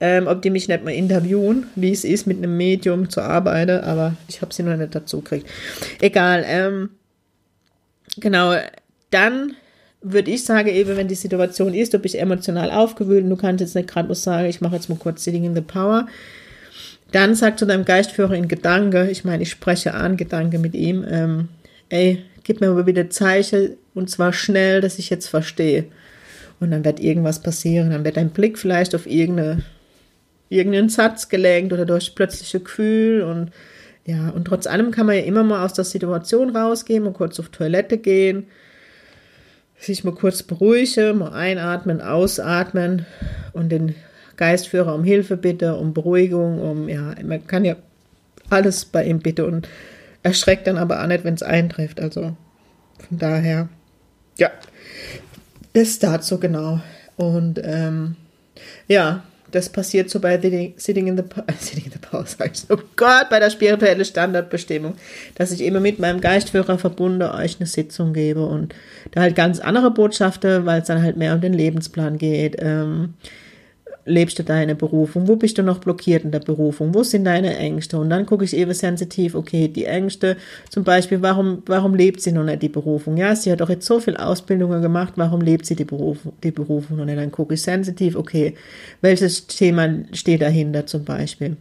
ähm, 0.00 0.26
ob 0.26 0.40
die 0.42 0.50
mich 0.50 0.66
nicht 0.66 0.82
mal 0.82 0.94
interviewen, 0.94 1.66
wie 1.76 1.92
es 1.92 2.04
ist, 2.04 2.26
mit 2.26 2.38
einem 2.38 2.56
Medium 2.56 3.10
zu 3.10 3.20
arbeiten, 3.20 3.84
aber 3.84 4.16
ich 4.28 4.40
habe 4.40 4.52
sie 4.52 4.62
noch 4.62 4.76
nicht 4.76 4.94
dazu 4.94 5.20
gekriegt. 5.20 5.46
Egal, 6.00 6.44
ähm, 6.46 6.90
genau, 8.16 8.54
dann 9.10 9.54
würde 10.00 10.30
ich 10.30 10.44
sagen, 10.44 10.68
eben 10.68 10.96
wenn 10.96 11.08
die 11.08 11.14
Situation 11.14 11.74
ist, 11.74 11.92
du 11.92 11.98
bist 11.98 12.14
emotional 12.14 12.70
aufgewühlt 12.70 13.24
und 13.24 13.30
du 13.30 13.36
kannst 13.36 13.60
jetzt 13.60 13.76
nicht 13.76 13.88
gerade 13.88 14.08
was 14.08 14.22
sagen, 14.22 14.48
ich 14.48 14.62
mache 14.62 14.76
jetzt 14.76 14.88
mal 14.88 14.98
kurz 14.98 15.22
Sitting 15.22 15.44
in 15.44 15.54
the 15.54 15.60
Power, 15.60 16.06
dann 17.12 17.34
sag 17.34 17.58
zu 17.58 17.66
deinem 17.66 17.84
Geistführer 17.84 18.34
in 18.34 18.48
Gedanke, 18.48 19.10
ich 19.10 19.24
meine, 19.24 19.42
ich 19.42 19.50
spreche 19.50 19.92
an 19.92 20.16
Gedanke 20.16 20.58
mit 20.58 20.74
ihm, 20.74 21.04
ähm, 21.08 21.48
ey, 21.90 22.22
gib 22.44 22.62
mir 22.62 22.70
mal 22.70 22.86
wieder 22.86 23.10
Zeichen 23.10 23.76
und 23.94 24.08
zwar 24.08 24.32
schnell, 24.32 24.80
dass 24.80 24.98
ich 24.98 25.10
jetzt 25.10 25.28
verstehe. 25.28 25.84
Und 26.60 26.70
dann 26.70 26.84
wird 26.84 27.00
irgendwas 27.00 27.42
passieren, 27.42 27.90
dann 27.90 28.04
wird 28.04 28.16
dein 28.16 28.30
Blick 28.30 28.58
vielleicht 28.58 28.94
auf 28.94 29.06
irgendeine 29.06 29.62
irgendeinen 30.50 30.90
Satz 30.90 31.30
gelenkt 31.30 31.72
oder 31.72 31.86
durch 31.86 32.14
plötzliche 32.14 32.60
Gefühl 32.60 33.22
und 33.22 33.50
ja, 34.04 34.30
und 34.30 34.46
trotz 34.46 34.66
allem 34.66 34.90
kann 34.90 35.06
man 35.06 35.14
ja 35.16 35.22
immer 35.22 35.44
mal 35.44 35.64
aus 35.64 35.72
der 35.72 35.84
Situation 35.84 36.54
rausgehen, 36.54 37.04
mal 37.04 37.12
kurz 37.12 37.38
auf 37.38 37.48
Toilette 37.48 37.96
gehen, 37.96 38.48
sich 39.78 40.04
mal 40.04 40.14
kurz 40.14 40.42
beruhigen, 40.42 41.18
mal 41.18 41.32
einatmen, 41.32 42.00
ausatmen 42.00 43.06
und 43.52 43.70
den 43.70 43.94
Geistführer 44.36 44.94
um 44.94 45.04
Hilfe 45.04 45.36
bitte, 45.36 45.76
um 45.76 45.94
Beruhigung, 45.94 46.60
um, 46.60 46.88
ja, 46.88 47.14
man 47.22 47.46
kann 47.46 47.64
ja 47.64 47.76
alles 48.48 48.84
bei 48.84 49.04
ihm 49.04 49.20
bitte 49.20 49.46
und 49.46 49.68
erschreckt 50.22 50.66
dann 50.66 50.76
aber 50.76 51.02
auch 51.02 51.06
nicht, 51.06 51.24
wenn 51.24 51.34
es 51.34 51.42
eintrifft. 51.42 52.00
Also 52.00 52.36
von 53.08 53.18
daher, 53.18 53.68
ja, 54.38 54.50
das 55.72 55.98
dazu 55.98 56.40
genau. 56.40 56.80
Und 57.16 57.60
ähm, 57.62 58.16
ja, 58.88 59.22
das 59.50 59.68
passiert 59.68 60.10
so 60.10 60.20
bei 60.20 60.38
Sitting 60.76 61.06
in 61.06 61.16
the, 61.16 61.24
Sitting 61.58 61.86
in 61.86 61.92
the 61.92 61.98
Power, 61.98 62.24
sag 62.26 62.52
ich, 62.54 62.64
oh 62.68 62.78
Gott, 62.96 63.28
bei 63.30 63.38
der 63.38 63.50
spirituellen 63.50 64.04
Standardbestimmung, 64.04 64.94
dass 65.34 65.52
ich 65.52 65.62
immer 65.62 65.80
mit 65.80 65.98
meinem 65.98 66.20
Geistführer 66.20 66.78
verbunden 66.78 67.22
euch 67.22 67.56
eine 67.58 67.66
Sitzung 67.66 68.12
gebe 68.12 68.44
und 68.44 68.74
da 69.12 69.22
halt 69.22 69.34
ganz 69.34 69.60
andere 69.60 69.90
Botschaften, 69.90 70.66
weil 70.66 70.80
es 70.80 70.88
dann 70.88 71.02
halt 71.02 71.16
mehr 71.16 71.34
um 71.34 71.40
den 71.40 71.52
Lebensplan 71.52 72.18
geht, 72.18 72.56
ähm, 72.58 73.14
lebst 74.10 74.38
du 74.38 74.42
deine 74.42 74.74
Berufung? 74.74 75.28
Wo 75.28 75.36
bist 75.36 75.58
du 75.58 75.62
noch 75.62 75.78
blockiert 75.78 76.24
in 76.24 76.30
der 76.30 76.40
Berufung? 76.40 76.94
Wo 76.94 77.02
sind 77.02 77.24
deine 77.24 77.56
Ängste? 77.56 77.98
Und 77.98 78.10
dann 78.10 78.26
gucke 78.26 78.44
ich 78.44 78.56
eben 78.56 78.74
sensitiv, 78.74 79.34
okay, 79.34 79.68
die 79.68 79.84
Ängste, 79.84 80.36
zum 80.68 80.84
Beispiel, 80.84 81.22
warum, 81.22 81.62
warum 81.66 81.94
lebt 81.94 82.20
sie 82.20 82.32
noch 82.32 82.44
nicht 82.44 82.62
die 82.62 82.68
Berufung? 82.68 83.16
Ja, 83.16 83.34
sie 83.34 83.50
hat 83.52 83.60
doch 83.60 83.70
jetzt 83.70 83.86
so 83.86 84.00
viel 84.00 84.16
Ausbildungen 84.16 84.82
gemacht, 84.82 85.14
warum 85.16 85.40
lebt 85.40 85.66
sie 85.66 85.76
die 85.76 85.84
Berufung, 85.84 86.32
die 86.42 86.50
Berufung 86.50 86.96
noch 86.96 87.04
nicht? 87.04 87.18
Dann 87.18 87.32
gucke 87.32 87.54
ich 87.54 87.62
sensitiv, 87.62 88.16
okay, 88.16 88.54
welches 89.00 89.46
Thema 89.46 89.88
steht 90.12 90.42
dahinter 90.42 90.86
zum 90.86 91.04
Beispiel? 91.04 91.56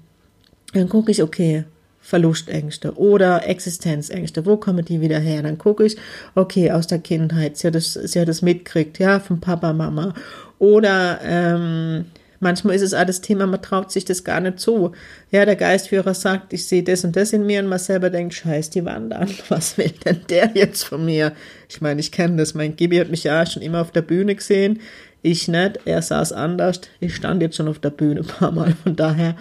Dann 0.73 0.89
gucke 0.89 1.11
ich, 1.11 1.23
okay, 1.23 1.63
Verlustängste 2.01 2.97
oder 2.97 3.47
Existenzängste. 3.47 4.45
Wo 4.45 4.57
kommen 4.57 4.83
die 4.83 5.01
wieder 5.01 5.19
her? 5.19 5.43
Dann 5.43 5.57
gucke 5.57 5.85
ich, 5.85 5.97
okay, 6.33 6.71
aus 6.71 6.87
der 6.87 6.99
Kindheit, 6.99 7.57
sie 7.57 7.67
hat 7.67 7.75
das, 7.75 7.93
sie 7.93 8.19
hat 8.19 8.27
das 8.27 8.41
mitkriegt, 8.41 8.97
ja, 8.99 9.19
von 9.19 9.39
Papa, 9.39 9.73
Mama. 9.73 10.13
Oder 10.57 11.19
ähm, 11.23 12.05
Manchmal 12.39 12.75
ist 12.75 12.81
es 12.81 12.93
auch 12.93 13.05
das 13.05 13.21
Thema, 13.21 13.47
man 13.47 13.61
traut 13.61 13.91
sich 13.91 14.05
das 14.05 14.23
gar 14.23 14.39
nicht 14.39 14.59
zu. 14.59 14.93
Ja, 15.31 15.45
der 15.45 15.55
Geistführer 15.55 16.13
sagt, 16.13 16.53
ich 16.53 16.67
sehe 16.67 16.83
das 16.83 17.03
und 17.03 17.15
das 17.15 17.33
in 17.33 17.45
mir 17.45 17.61
und 17.61 17.67
man 17.67 17.79
selber 17.79 18.09
denkt, 18.09 18.33
scheiß 18.33 18.69
die 18.69 18.85
Wand 18.85 19.13
an, 19.13 19.29
was 19.49 19.77
will 19.77 19.91
denn 20.05 20.21
der 20.29 20.51
jetzt 20.53 20.83
von 20.83 21.05
mir? 21.05 21.33
Ich 21.67 21.81
meine, 21.81 21.99
ich 21.99 22.11
kenne 22.11 22.37
das. 22.37 22.53
Mein 22.53 22.75
Gibi 22.75 22.97
hat 22.97 23.09
mich 23.09 23.23
ja 23.23 23.45
schon 23.45 23.61
immer 23.61 23.81
auf 23.81 23.91
der 23.91 24.01
Bühne 24.01 24.35
gesehen. 24.35 24.79
Ich 25.21 25.49
nicht, 25.49 25.79
er 25.85 26.01
saß 26.01 26.31
anders. 26.31 26.81
Ich 27.01 27.15
stand 27.15 27.41
jetzt 27.41 27.57
schon 27.57 27.67
auf 27.67 27.79
der 27.79 27.89
Bühne 27.89 28.21
ein 28.21 28.27
paar 28.27 28.51
Mal, 28.51 28.73
von 28.83 28.95
daher. 28.95 29.35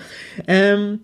Ähm, 0.49 1.01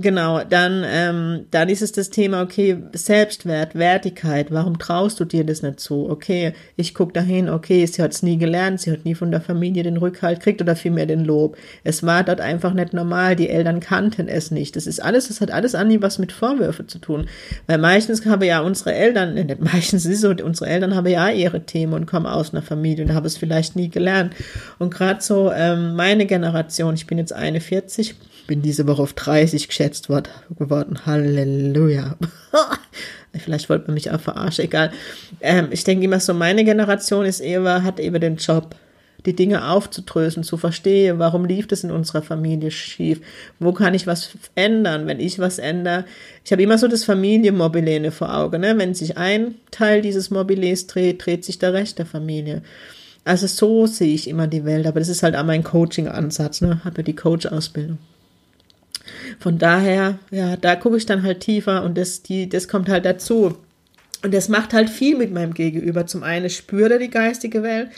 Genau, 0.00 0.44
dann, 0.44 0.84
ähm, 0.86 1.46
dann 1.50 1.68
ist 1.68 1.82
es 1.82 1.90
das 1.90 2.08
Thema, 2.08 2.42
okay, 2.42 2.78
Selbstwert, 2.92 3.74
Wertigkeit, 3.74 4.52
warum 4.52 4.78
traust 4.78 5.18
du 5.18 5.24
dir 5.24 5.44
das 5.44 5.62
nicht 5.62 5.80
zu? 5.80 6.08
Okay, 6.08 6.52
ich 6.76 6.94
guck 6.94 7.12
dahin, 7.14 7.48
okay, 7.48 7.84
sie 7.84 8.00
hat 8.00 8.12
es 8.12 8.22
nie 8.22 8.38
gelernt, 8.38 8.80
sie 8.80 8.92
hat 8.92 9.04
nie 9.04 9.16
von 9.16 9.32
der 9.32 9.40
Familie 9.40 9.82
den 9.82 9.96
Rückhalt 9.96 10.38
kriegt 10.38 10.62
oder 10.62 10.76
vielmehr 10.76 11.06
den 11.06 11.24
Lob. 11.24 11.56
Es 11.82 12.04
war 12.04 12.22
dort 12.22 12.40
einfach 12.40 12.74
nicht 12.74 12.92
normal, 12.92 13.34
die 13.34 13.48
Eltern 13.48 13.80
kannten 13.80 14.28
es 14.28 14.52
nicht. 14.52 14.76
Das 14.76 14.86
ist 14.86 15.02
alles, 15.02 15.26
das 15.26 15.40
hat 15.40 15.50
alles 15.50 15.74
an 15.74 15.88
was 16.00 16.20
mit 16.20 16.30
Vorwürfen 16.30 16.86
zu 16.86 17.00
tun. 17.00 17.26
Weil 17.66 17.78
meistens 17.78 18.24
haben 18.24 18.44
ja 18.44 18.60
unsere 18.60 18.94
Eltern, 18.94 19.34
nicht 19.34 19.58
meistens 19.60 20.06
ist 20.06 20.14
es 20.14 20.20
so, 20.20 20.30
unsere 20.44 20.70
Eltern 20.70 20.94
haben 20.94 21.08
ja 21.08 21.28
ihre 21.30 21.66
Themen 21.66 21.94
und 21.94 22.06
kommen 22.06 22.26
aus 22.26 22.54
einer 22.54 22.62
Familie 22.62 23.04
und 23.04 23.14
haben 23.14 23.26
es 23.26 23.36
vielleicht 23.36 23.74
nie 23.74 23.88
gelernt. 23.88 24.32
Und 24.78 24.94
gerade 24.94 25.20
so 25.22 25.50
ähm, 25.50 25.96
meine 25.96 26.24
Generation, 26.26 26.94
ich 26.94 27.08
bin 27.08 27.18
jetzt 27.18 27.32
41, 27.32 28.14
bin 28.48 28.62
diese 28.62 28.88
Woche 28.88 29.02
auf 29.02 29.12
30 29.12 29.68
geschätzt 29.68 30.08
geworden. 30.08 31.06
Halleluja. 31.06 32.16
Vielleicht 33.32 33.68
wollte 33.68 33.86
man 33.86 33.94
mich 33.94 34.10
auch 34.10 34.20
verarschen, 34.20 34.64
egal. 34.64 34.90
Ähm, 35.40 35.68
ich 35.70 35.84
denke 35.84 36.04
immer 36.04 36.18
so, 36.18 36.34
meine 36.34 36.64
Generation 36.64 37.24
ist 37.26 37.38
eher, 37.38 37.84
hat 37.84 38.00
eben 38.00 38.20
den 38.20 38.36
Job, 38.36 38.74
die 39.26 39.36
Dinge 39.36 39.68
aufzudrösen, 39.70 40.42
zu 40.42 40.56
verstehen, 40.56 41.18
warum 41.18 41.44
lief 41.44 41.66
das 41.66 41.84
in 41.84 41.90
unserer 41.90 42.22
Familie 42.22 42.70
schief, 42.70 43.20
wo 43.58 43.72
kann 43.72 43.94
ich 43.94 44.06
was 44.06 44.30
ändern, 44.54 45.06
wenn 45.06 45.20
ich 45.20 45.38
was 45.38 45.58
ändere. 45.58 46.06
Ich 46.44 46.50
habe 46.50 46.62
immer 46.62 46.78
so 46.78 46.88
das 46.88 47.04
Familienmobilene 47.04 48.10
vor 48.10 48.34
Augen, 48.34 48.62
ne? 48.62 48.78
wenn 48.78 48.94
sich 48.94 49.18
ein 49.18 49.56
Teil 49.70 50.00
dieses 50.00 50.30
Mobiles 50.30 50.86
dreht, 50.86 51.24
dreht 51.24 51.44
sich 51.44 51.58
der 51.58 51.74
Rest 51.74 51.98
der 51.98 52.06
Familie. 52.06 52.62
Also 53.24 53.46
so 53.46 53.86
sehe 53.86 54.14
ich 54.14 54.26
immer 54.26 54.46
die 54.46 54.64
Welt, 54.64 54.86
aber 54.86 55.00
das 55.00 55.10
ist 55.10 55.22
halt 55.22 55.36
auch 55.36 55.44
mein 55.44 55.64
Coaching-Ansatz, 55.64 56.62
ne? 56.62 56.80
habe 56.84 57.04
die 57.04 57.16
Coach-Ausbildung. 57.16 57.98
Von 59.38 59.58
daher, 59.58 60.18
ja, 60.30 60.56
da 60.56 60.76
gucke 60.76 60.96
ich 60.96 61.06
dann 61.06 61.22
halt 61.22 61.40
tiefer 61.40 61.82
und 61.84 61.96
das, 61.96 62.22
die, 62.22 62.48
das 62.48 62.68
kommt 62.68 62.88
halt 62.88 63.04
dazu. 63.04 63.56
Und 64.22 64.34
das 64.34 64.48
macht 64.48 64.72
halt 64.72 64.90
viel 64.90 65.16
mit 65.16 65.32
meinem 65.32 65.54
Gegenüber. 65.54 66.06
Zum 66.06 66.22
einen 66.22 66.50
spürt 66.50 66.90
er 66.90 66.98
die 66.98 67.10
geistige 67.10 67.62
Welt. 67.62 67.88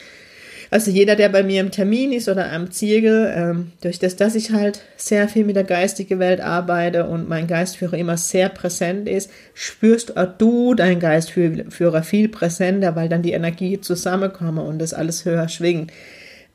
Also 0.73 0.93
jeder, 0.93 1.17
der 1.17 1.29
bei 1.31 1.43
mir 1.43 1.61
im 1.61 1.73
Termin 1.73 2.13
ist 2.13 2.29
oder 2.29 2.53
am 2.53 2.71
Ziegel, 2.71 3.33
ähm, 3.35 3.73
durch 3.81 3.99
das, 3.99 4.15
dass 4.15 4.37
ich 4.37 4.53
halt 4.53 4.83
sehr 4.97 5.29
viel 5.29 5.45
mit 5.45 5.57
der 5.57 5.65
geistigen 5.65 6.21
Welt 6.21 6.41
arbeite 6.41 7.07
und 7.07 7.29
mein 7.29 7.49
Geistführer 7.49 7.95
immer 7.95 8.17
sehr 8.17 8.49
präsent 8.49 9.09
ist, 9.09 9.33
spürst 9.53 10.17
auch 10.17 10.29
du 10.39 10.75
deinen 10.75 11.01
Geistführer 11.01 12.05
viel 12.05 12.29
präsenter, 12.29 12.95
weil 12.95 13.09
dann 13.09 13.23
die 13.23 13.33
Energie 13.33 13.81
zusammenkommt 13.81 14.61
und 14.61 14.79
das 14.79 14.95
alles 14.95 15.25
höher 15.25 15.49
schwingt. 15.49 15.93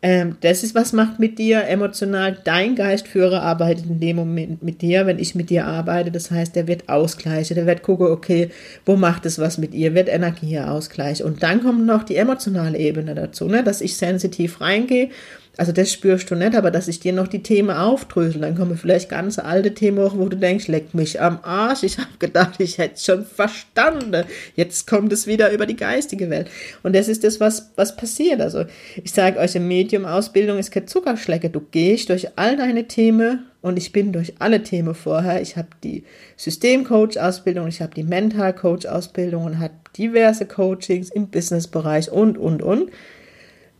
Ähm, 0.01 0.37
das 0.41 0.63
ist, 0.63 0.75
was 0.75 0.93
macht 0.93 1.19
mit 1.19 1.39
dir 1.39 1.63
emotional. 1.67 2.37
Dein 2.43 2.75
Geistführer 2.75 3.41
arbeitet 3.41 3.85
in 3.85 3.99
dem 3.99 4.17
Moment 4.17 4.61
mit 4.61 4.81
dir, 4.81 5.07
wenn 5.07 5.19
ich 5.19 5.35
mit 5.35 5.49
dir 5.49 5.65
arbeite. 5.65 6.11
Das 6.11 6.29
heißt, 6.29 6.55
der 6.55 6.67
wird 6.67 6.89
ausgleichen, 6.89 7.55
der 7.55 7.65
wird 7.65 7.81
gucken, 7.81 8.07
okay, 8.07 8.49
wo 8.85 8.97
macht 8.97 9.25
es 9.25 9.39
was 9.39 9.57
mit 9.57 9.73
ihr, 9.73 9.95
wird 9.95 10.09
Energie 10.09 10.59
ausgleichen. 10.59 11.25
Und 11.25 11.41
dann 11.43 11.63
kommt 11.63 11.85
noch 11.85 12.03
die 12.03 12.17
emotionale 12.17 12.77
Ebene 12.77 13.15
dazu, 13.15 13.47
ne? 13.47 13.63
dass 13.63 13.81
ich 13.81 13.97
sensitiv 13.97 14.61
reingehe 14.61 15.09
also 15.57 15.71
das 15.71 15.91
spürst 15.91 16.29
du 16.29 16.35
nicht, 16.35 16.55
aber 16.55 16.71
dass 16.71 16.87
ich 16.87 16.99
dir 16.99 17.13
noch 17.13 17.27
die 17.27 17.43
Themen 17.43 17.75
aufdrösel, 17.75 18.41
dann 18.41 18.55
kommen 18.55 18.77
vielleicht 18.77 19.09
ganz 19.09 19.39
alte 19.39 19.73
Themen 19.73 19.99
hoch, 19.99 20.17
wo 20.17 20.27
du 20.27 20.37
denkst, 20.37 20.67
leck 20.67 20.93
mich 20.93 21.21
am 21.21 21.39
Arsch, 21.43 21.83
ich 21.83 21.97
habe 21.97 22.09
gedacht, 22.19 22.59
ich 22.59 22.77
hätte 22.77 22.95
es 22.95 23.05
schon 23.05 23.25
verstanden. 23.25 24.25
Jetzt 24.55 24.87
kommt 24.87 25.13
es 25.13 25.27
wieder 25.27 25.51
über 25.51 25.65
die 25.65 25.75
geistige 25.75 26.29
Welt. 26.29 26.49
Und 26.83 26.95
das 26.95 27.07
ist 27.07 27.23
das, 27.23 27.39
was, 27.39 27.71
was 27.75 27.95
passiert. 27.95 28.41
Also 28.41 28.65
ich 29.01 29.11
sage 29.11 29.39
euch, 29.39 29.55
im 29.55 29.67
Medium-Ausbildung 29.67 30.57
ist 30.57 30.71
kein 30.71 30.87
Zuckerschlecke. 30.87 31.49
Du 31.49 31.61
gehst 31.61 32.09
durch 32.09 32.37
all 32.37 32.57
deine 32.57 32.87
Themen 32.87 33.45
und 33.61 33.77
ich 33.77 33.91
bin 33.91 34.11
durch 34.11 34.33
alle 34.39 34.61
Themen 34.61 34.93
vorher. 34.93 35.41
Ich 35.41 35.57
habe 35.57 35.69
die 35.83 36.03
Systemcoach-Ausbildung, 36.37 37.67
ich 37.67 37.81
habe 37.81 37.95
die 37.95 38.03
Mental-Coach-Ausbildung 38.03 39.45
und 39.45 39.59
habe 39.59 39.73
diverse 39.97 40.45
Coachings 40.45 41.09
im 41.09 41.29
Business-Bereich 41.29 42.11
und, 42.11 42.37
und, 42.37 42.61
und 42.61 42.91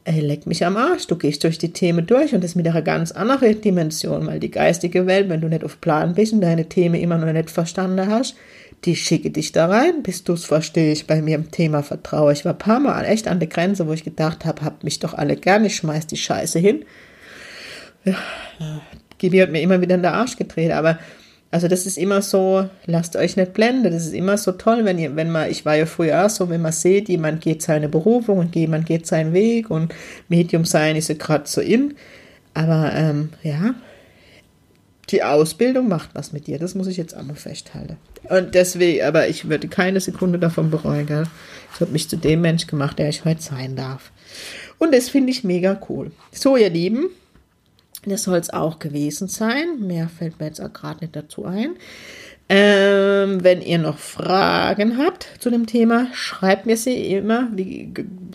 ey, 0.05 0.19
leck 0.19 0.45
mich 0.45 0.63
am 0.65 0.77
Arsch, 0.77 1.07
du 1.07 1.15
gehst 1.17 1.43
durch 1.43 1.57
die 1.57 1.73
Themen 1.73 2.05
durch 2.05 2.33
und 2.33 2.43
das 2.43 2.51
ist 2.51 2.55
mit 2.55 2.67
einer 2.67 2.83
ganz 2.83 3.11
anderen 3.11 3.59
Dimension, 3.59 4.27
weil 4.27 4.39
die 4.39 4.51
geistige 4.51 5.07
Welt, 5.07 5.29
wenn 5.29 5.41
du 5.41 5.49
nicht 5.49 5.63
auf 5.63 5.81
Plan 5.81 6.13
bist 6.13 6.31
und 6.31 6.41
deine 6.41 6.69
Themen 6.69 6.95
immer 6.95 7.17
noch 7.17 7.31
nicht 7.33 7.49
verstanden 7.49 8.07
hast, 8.07 8.35
die 8.85 8.95
schicke 8.95 9.31
dich 9.31 9.51
da 9.51 9.65
rein, 9.65 10.03
bis 10.03 10.23
du 10.23 10.33
es 10.33 10.45
verstehst. 10.45 11.07
Bei 11.07 11.21
mir 11.21 11.35
im 11.35 11.49
Thema 11.49 11.81
Vertrauen. 11.81 12.33
Ich 12.33 12.45
war 12.45 12.51
ein 12.51 12.57
paar 12.59 12.79
Mal 12.79 13.03
echt 13.05 13.27
an 13.27 13.39
der 13.39 13.49
Grenze, 13.49 13.87
wo 13.87 13.93
ich 13.93 14.03
gedacht 14.03 14.45
habe, 14.45 14.63
habt 14.63 14.83
mich 14.83 14.99
doch 14.99 15.15
alle 15.15 15.35
gern, 15.35 15.65
ich 15.65 15.77
schmeiß 15.77 16.05
die 16.05 16.17
Scheiße 16.17 16.59
hin. 16.59 16.85
Ja, 18.03 18.15
Gibi 19.17 19.39
hat 19.39 19.51
mir 19.51 19.61
immer 19.61 19.81
wieder 19.81 19.95
in 19.95 20.03
den 20.03 20.11
Arsch 20.11 20.35
gedreht, 20.37 20.71
aber 20.71 20.99
also 21.55 21.69
das 21.69 21.85
ist 21.85 21.97
immer 21.97 22.21
so, 22.21 22.69
lasst 22.85 23.15
euch 23.15 23.37
nicht 23.37 23.53
blenden. 23.53 23.93
Das 23.93 24.05
ist 24.05 24.13
immer 24.13 24.37
so 24.37 24.51
toll, 24.51 24.83
wenn 24.83 24.99
ihr, 24.99 25.15
wenn 25.15 25.31
man, 25.31 25.49
ich 25.49 25.63
war 25.63 25.77
ja 25.77 25.85
früher 25.85 26.25
auch 26.25 26.29
so, 26.29 26.49
wenn 26.49 26.61
man 26.61 26.73
sieht, 26.73 27.07
jemand 27.07 27.39
geht 27.39 27.61
seine 27.61 27.87
Berufung 27.87 28.39
und 28.39 28.53
jemand 28.57 28.85
geht 28.85 29.07
seinen 29.07 29.31
Weg 29.31 29.69
und 29.69 29.95
Medium 30.27 30.65
sein 30.65 30.97
ist 30.97 31.07
ja 31.07 31.15
gerade 31.15 31.47
so 31.47 31.61
in. 31.61 31.95
Aber 32.53 32.91
ähm, 32.93 33.29
ja, 33.41 33.73
die 35.11 35.23
Ausbildung 35.23 35.87
macht 35.87 36.09
was 36.11 36.33
mit 36.33 36.47
dir. 36.47 36.59
Das 36.59 36.75
muss 36.75 36.87
ich 36.87 36.97
jetzt 36.97 37.15
auch 37.15 37.23
mal 37.23 37.37
festhalten. 37.37 37.95
Und 38.27 38.53
deswegen, 38.53 39.05
aber 39.05 39.29
ich 39.29 39.47
würde 39.47 39.69
keine 39.69 40.01
Sekunde 40.01 40.37
davon 40.37 40.69
bereuen. 40.69 41.05
Gell? 41.05 41.23
Ich 41.73 41.79
habe 41.79 41.93
mich 41.93 42.09
zu 42.09 42.17
dem 42.17 42.41
Mensch 42.41 42.67
gemacht, 42.67 42.99
der 42.99 43.07
ich 43.07 43.23
heute 43.23 43.41
sein 43.41 43.77
darf. 43.77 44.11
Und 44.77 44.93
das 44.93 45.07
finde 45.07 45.31
ich 45.31 45.45
mega 45.45 45.79
cool. 45.87 46.11
So, 46.33 46.57
ihr 46.57 46.69
Lieben, 46.69 47.05
das 48.11 48.23
soll 48.23 48.37
es 48.37 48.49
auch 48.49 48.79
gewesen 48.79 49.27
sein. 49.27 49.79
Mehr 49.79 50.09
fällt 50.09 50.39
mir 50.39 50.47
jetzt 50.47 50.61
auch 50.61 50.73
gerade 50.73 51.01
nicht 51.01 51.15
dazu 51.15 51.45
ein. 51.45 51.75
Ähm, 52.47 53.43
wenn 53.43 53.61
ihr 53.61 53.79
noch 53.79 53.97
Fragen 53.97 54.99
habt 54.99 55.27
zu 55.39 55.49
dem 55.49 55.65
Thema, 55.65 56.07
schreibt 56.13 56.67
mir 56.67 56.77
sie 56.77 57.13
immer. 57.15 57.47
Ich 57.55 57.87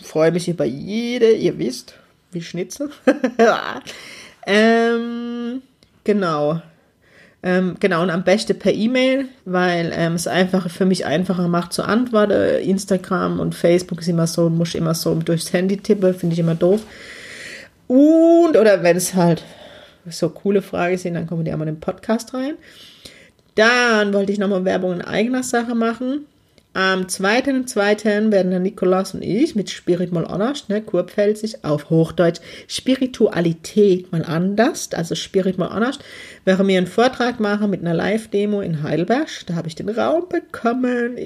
freue 0.03 0.31
mich 0.31 0.49
über 0.49 0.65
jede, 0.65 1.31
ihr 1.31 1.57
wisst, 1.57 1.93
wie 2.31 2.41
Schnitzel. 2.41 2.89
ähm, 4.45 5.61
genau. 6.03 6.61
Ähm, 7.43 7.77
genau, 7.79 8.03
und 8.03 8.09
am 8.09 8.23
besten 8.23 8.59
per 8.59 8.73
E-Mail, 8.73 9.25
weil 9.45 9.91
ähm, 9.95 10.13
es 10.13 10.27
einfach 10.27 10.69
für 10.69 10.85
mich 10.85 11.05
einfacher 11.05 11.47
macht 11.47 11.73
zu 11.73 11.83
antworten. 11.83 12.61
Instagram 12.63 13.39
und 13.39 13.55
Facebook 13.55 14.01
ist 14.01 14.09
immer 14.09 14.27
so, 14.27 14.49
muss 14.49 14.75
immer 14.75 14.93
so 14.93 15.15
durchs 15.15 15.53
Handy 15.53 15.77
tippen, 15.77 16.13
finde 16.13 16.33
ich 16.33 16.39
immer 16.39 16.55
doof. 16.55 16.81
Und, 17.87 18.57
oder 18.57 18.83
wenn 18.83 18.97
es 18.97 19.15
halt 19.15 19.43
so 20.09 20.29
coole 20.29 20.61
Fragen 20.61 20.97
sind, 20.97 21.13
dann 21.13 21.27
kommen 21.27 21.45
die 21.45 21.51
einmal 21.51 21.67
in 21.67 21.75
den 21.75 21.81
Podcast 21.81 22.33
rein. 22.33 22.55
Dann 23.55 24.13
wollte 24.13 24.31
ich 24.31 24.39
nochmal 24.39 24.65
Werbung 24.65 24.93
in 24.93 25.01
eigener 25.01 25.43
Sache 25.43 25.75
machen. 25.75 26.25
Am 26.73 27.01
2.2. 27.01 28.31
werden 28.31 28.51
der 28.51 28.61
Nikolaus 28.61 29.13
und 29.13 29.23
ich 29.23 29.55
mit 29.55 29.69
Spirit 29.69 30.13
mal 30.13 30.25
anders, 30.25 30.69
ne, 30.69 30.81
kurpfälzig, 30.81 31.65
auf 31.65 31.89
Hochdeutsch, 31.89 32.39
Spiritualität 32.69 34.09
mal 34.13 34.23
anders, 34.23 34.87
also 34.93 35.13
Spirit 35.15 35.57
mal 35.57 35.67
anders, 35.67 35.99
werden 36.45 36.65
wir 36.69 36.77
einen 36.77 36.87
Vortrag 36.87 37.41
machen 37.41 37.71
mit 37.71 37.81
einer 37.81 37.93
Live-Demo 37.93 38.61
in 38.61 38.83
Heidelberg. 38.83 39.27
Da 39.47 39.55
habe 39.55 39.67
ich 39.67 39.75
den 39.75 39.89
Raum 39.89 40.29
bekommen. 40.29 41.17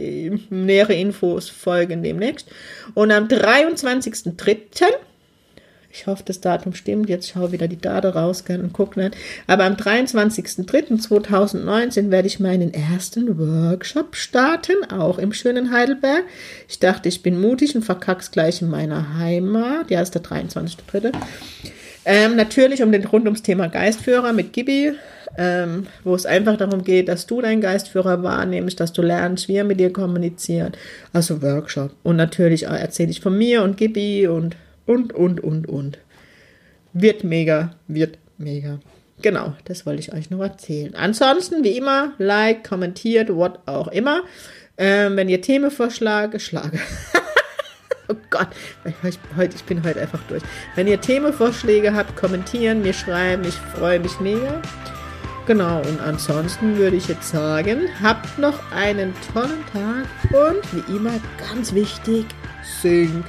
Nähere 0.49 0.95
Infos 0.95 1.47
folgen 1.47 2.01
demnächst. 2.01 2.49
Und 2.95 3.11
am 3.11 3.27
23.3 3.27 4.87
ich 5.95 6.05
hoffe, 6.07 6.23
das 6.25 6.41
Datum 6.41 6.73
stimmt. 6.73 7.07
Jetzt 7.09 7.29
schaue 7.29 7.53
wieder 7.53 7.69
die 7.69 7.79
Daten 7.79 8.11
raus 8.11 8.43
und 8.47 8.73
gucke 8.73 8.99
nicht. 8.99 9.15
Aber 9.47 9.63
am 9.63 9.75
23.03.2019 9.75 12.11
werde 12.11 12.27
ich 12.27 12.41
meinen 12.41 12.73
ersten 12.73 13.39
Workshop 13.39 14.17
starten, 14.17 14.75
auch 14.91 15.19
im 15.19 15.31
schönen 15.31 15.71
Heidelberg. 15.71 16.25
Ich 16.67 16.79
dachte, 16.79 17.07
ich 17.07 17.23
bin 17.23 17.39
mutig 17.39 17.73
und 17.75 17.83
verkack's 17.83 18.31
gleich 18.31 18.61
in 18.61 18.69
meiner 18.69 19.17
Heimat. 19.17 19.89
Ja, 19.89 20.01
ist 20.01 20.15
der 20.15 20.23
23.03. 20.23 21.13
Ähm, 22.03 22.35
natürlich 22.35 22.83
um 22.83 22.91
den 22.91 23.05
rund 23.05 23.23
ums 23.25 23.41
Thema 23.41 23.67
Geistführer 23.67 24.33
mit 24.33 24.51
Gibi, 24.51 24.91
ähm, 25.37 25.87
wo 26.03 26.13
es 26.13 26.25
einfach 26.25 26.57
darum 26.57 26.83
geht, 26.83 27.07
dass 27.07 27.25
du 27.25 27.41
deinen 27.41 27.61
Geistführer 27.61 28.21
wahrnimmst, 28.21 28.81
dass 28.81 28.91
du 28.91 29.01
lernst, 29.01 29.47
wie 29.47 29.55
er 29.55 29.63
mit 29.63 29.79
dir 29.79 29.93
kommuniziert. 29.93 30.77
Also 31.13 31.41
Workshop. 31.41 31.91
Und 32.03 32.17
natürlich 32.17 32.63
erzähle 32.63 33.11
ich 33.11 33.21
von 33.21 33.37
mir 33.37 33.63
und 33.63 33.77
Gibi 33.77 34.27
und 34.27 34.57
und, 34.85 35.13
und, 35.13 35.39
und, 35.41 35.67
und. 35.67 35.99
Wird 36.93 37.23
mega, 37.23 37.75
wird 37.87 38.17
mega. 38.37 38.79
Genau, 39.21 39.53
das 39.65 39.85
wollte 39.85 40.01
ich 40.01 40.13
euch 40.13 40.29
noch 40.29 40.41
erzählen. 40.41 40.95
Ansonsten, 40.95 41.63
wie 41.63 41.77
immer, 41.77 42.13
like, 42.17 42.67
kommentiert, 42.67 43.33
what 43.33 43.59
auch 43.65 43.87
immer. 43.87 44.23
Ähm, 44.77 45.15
wenn 45.15 45.29
ihr 45.29 45.41
Themenvorschläge, 45.41 46.39
schlage. 46.39 46.79
oh 48.09 48.15
Gott, 48.29 48.49
ich, 48.83 49.17
heute, 49.37 49.55
ich 49.55 49.63
bin 49.63 49.83
heute 49.83 50.01
einfach 50.01 50.21
durch. 50.27 50.43
Wenn 50.75 50.87
ihr 50.87 50.99
Themenvorschläge 50.99 51.93
habt, 51.93 52.15
kommentieren, 52.17 52.81
mir 52.81 52.93
schreiben, 52.93 53.43
ich 53.45 53.55
freue 53.55 53.99
mich 53.99 54.19
mega. 54.19 54.61
Genau, 55.47 55.79
und 55.81 56.01
ansonsten 56.01 56.77
würde 56.77 56.97
ich 56.97 57.07
jetzt 57.07 57.29
sagen, 57.29 57.87
habt 58.01 58.37
noch 58.39 58.71
einen 58.71 59.13
tollen 59.31 59.63
Tag 59.71 60.07
und 60.31 60.73
wie 60.73 60.95
immer 60.95 61.13
ganz 61.37 61.73
wichtig, 61.73 62.25
singt 62.81 63.25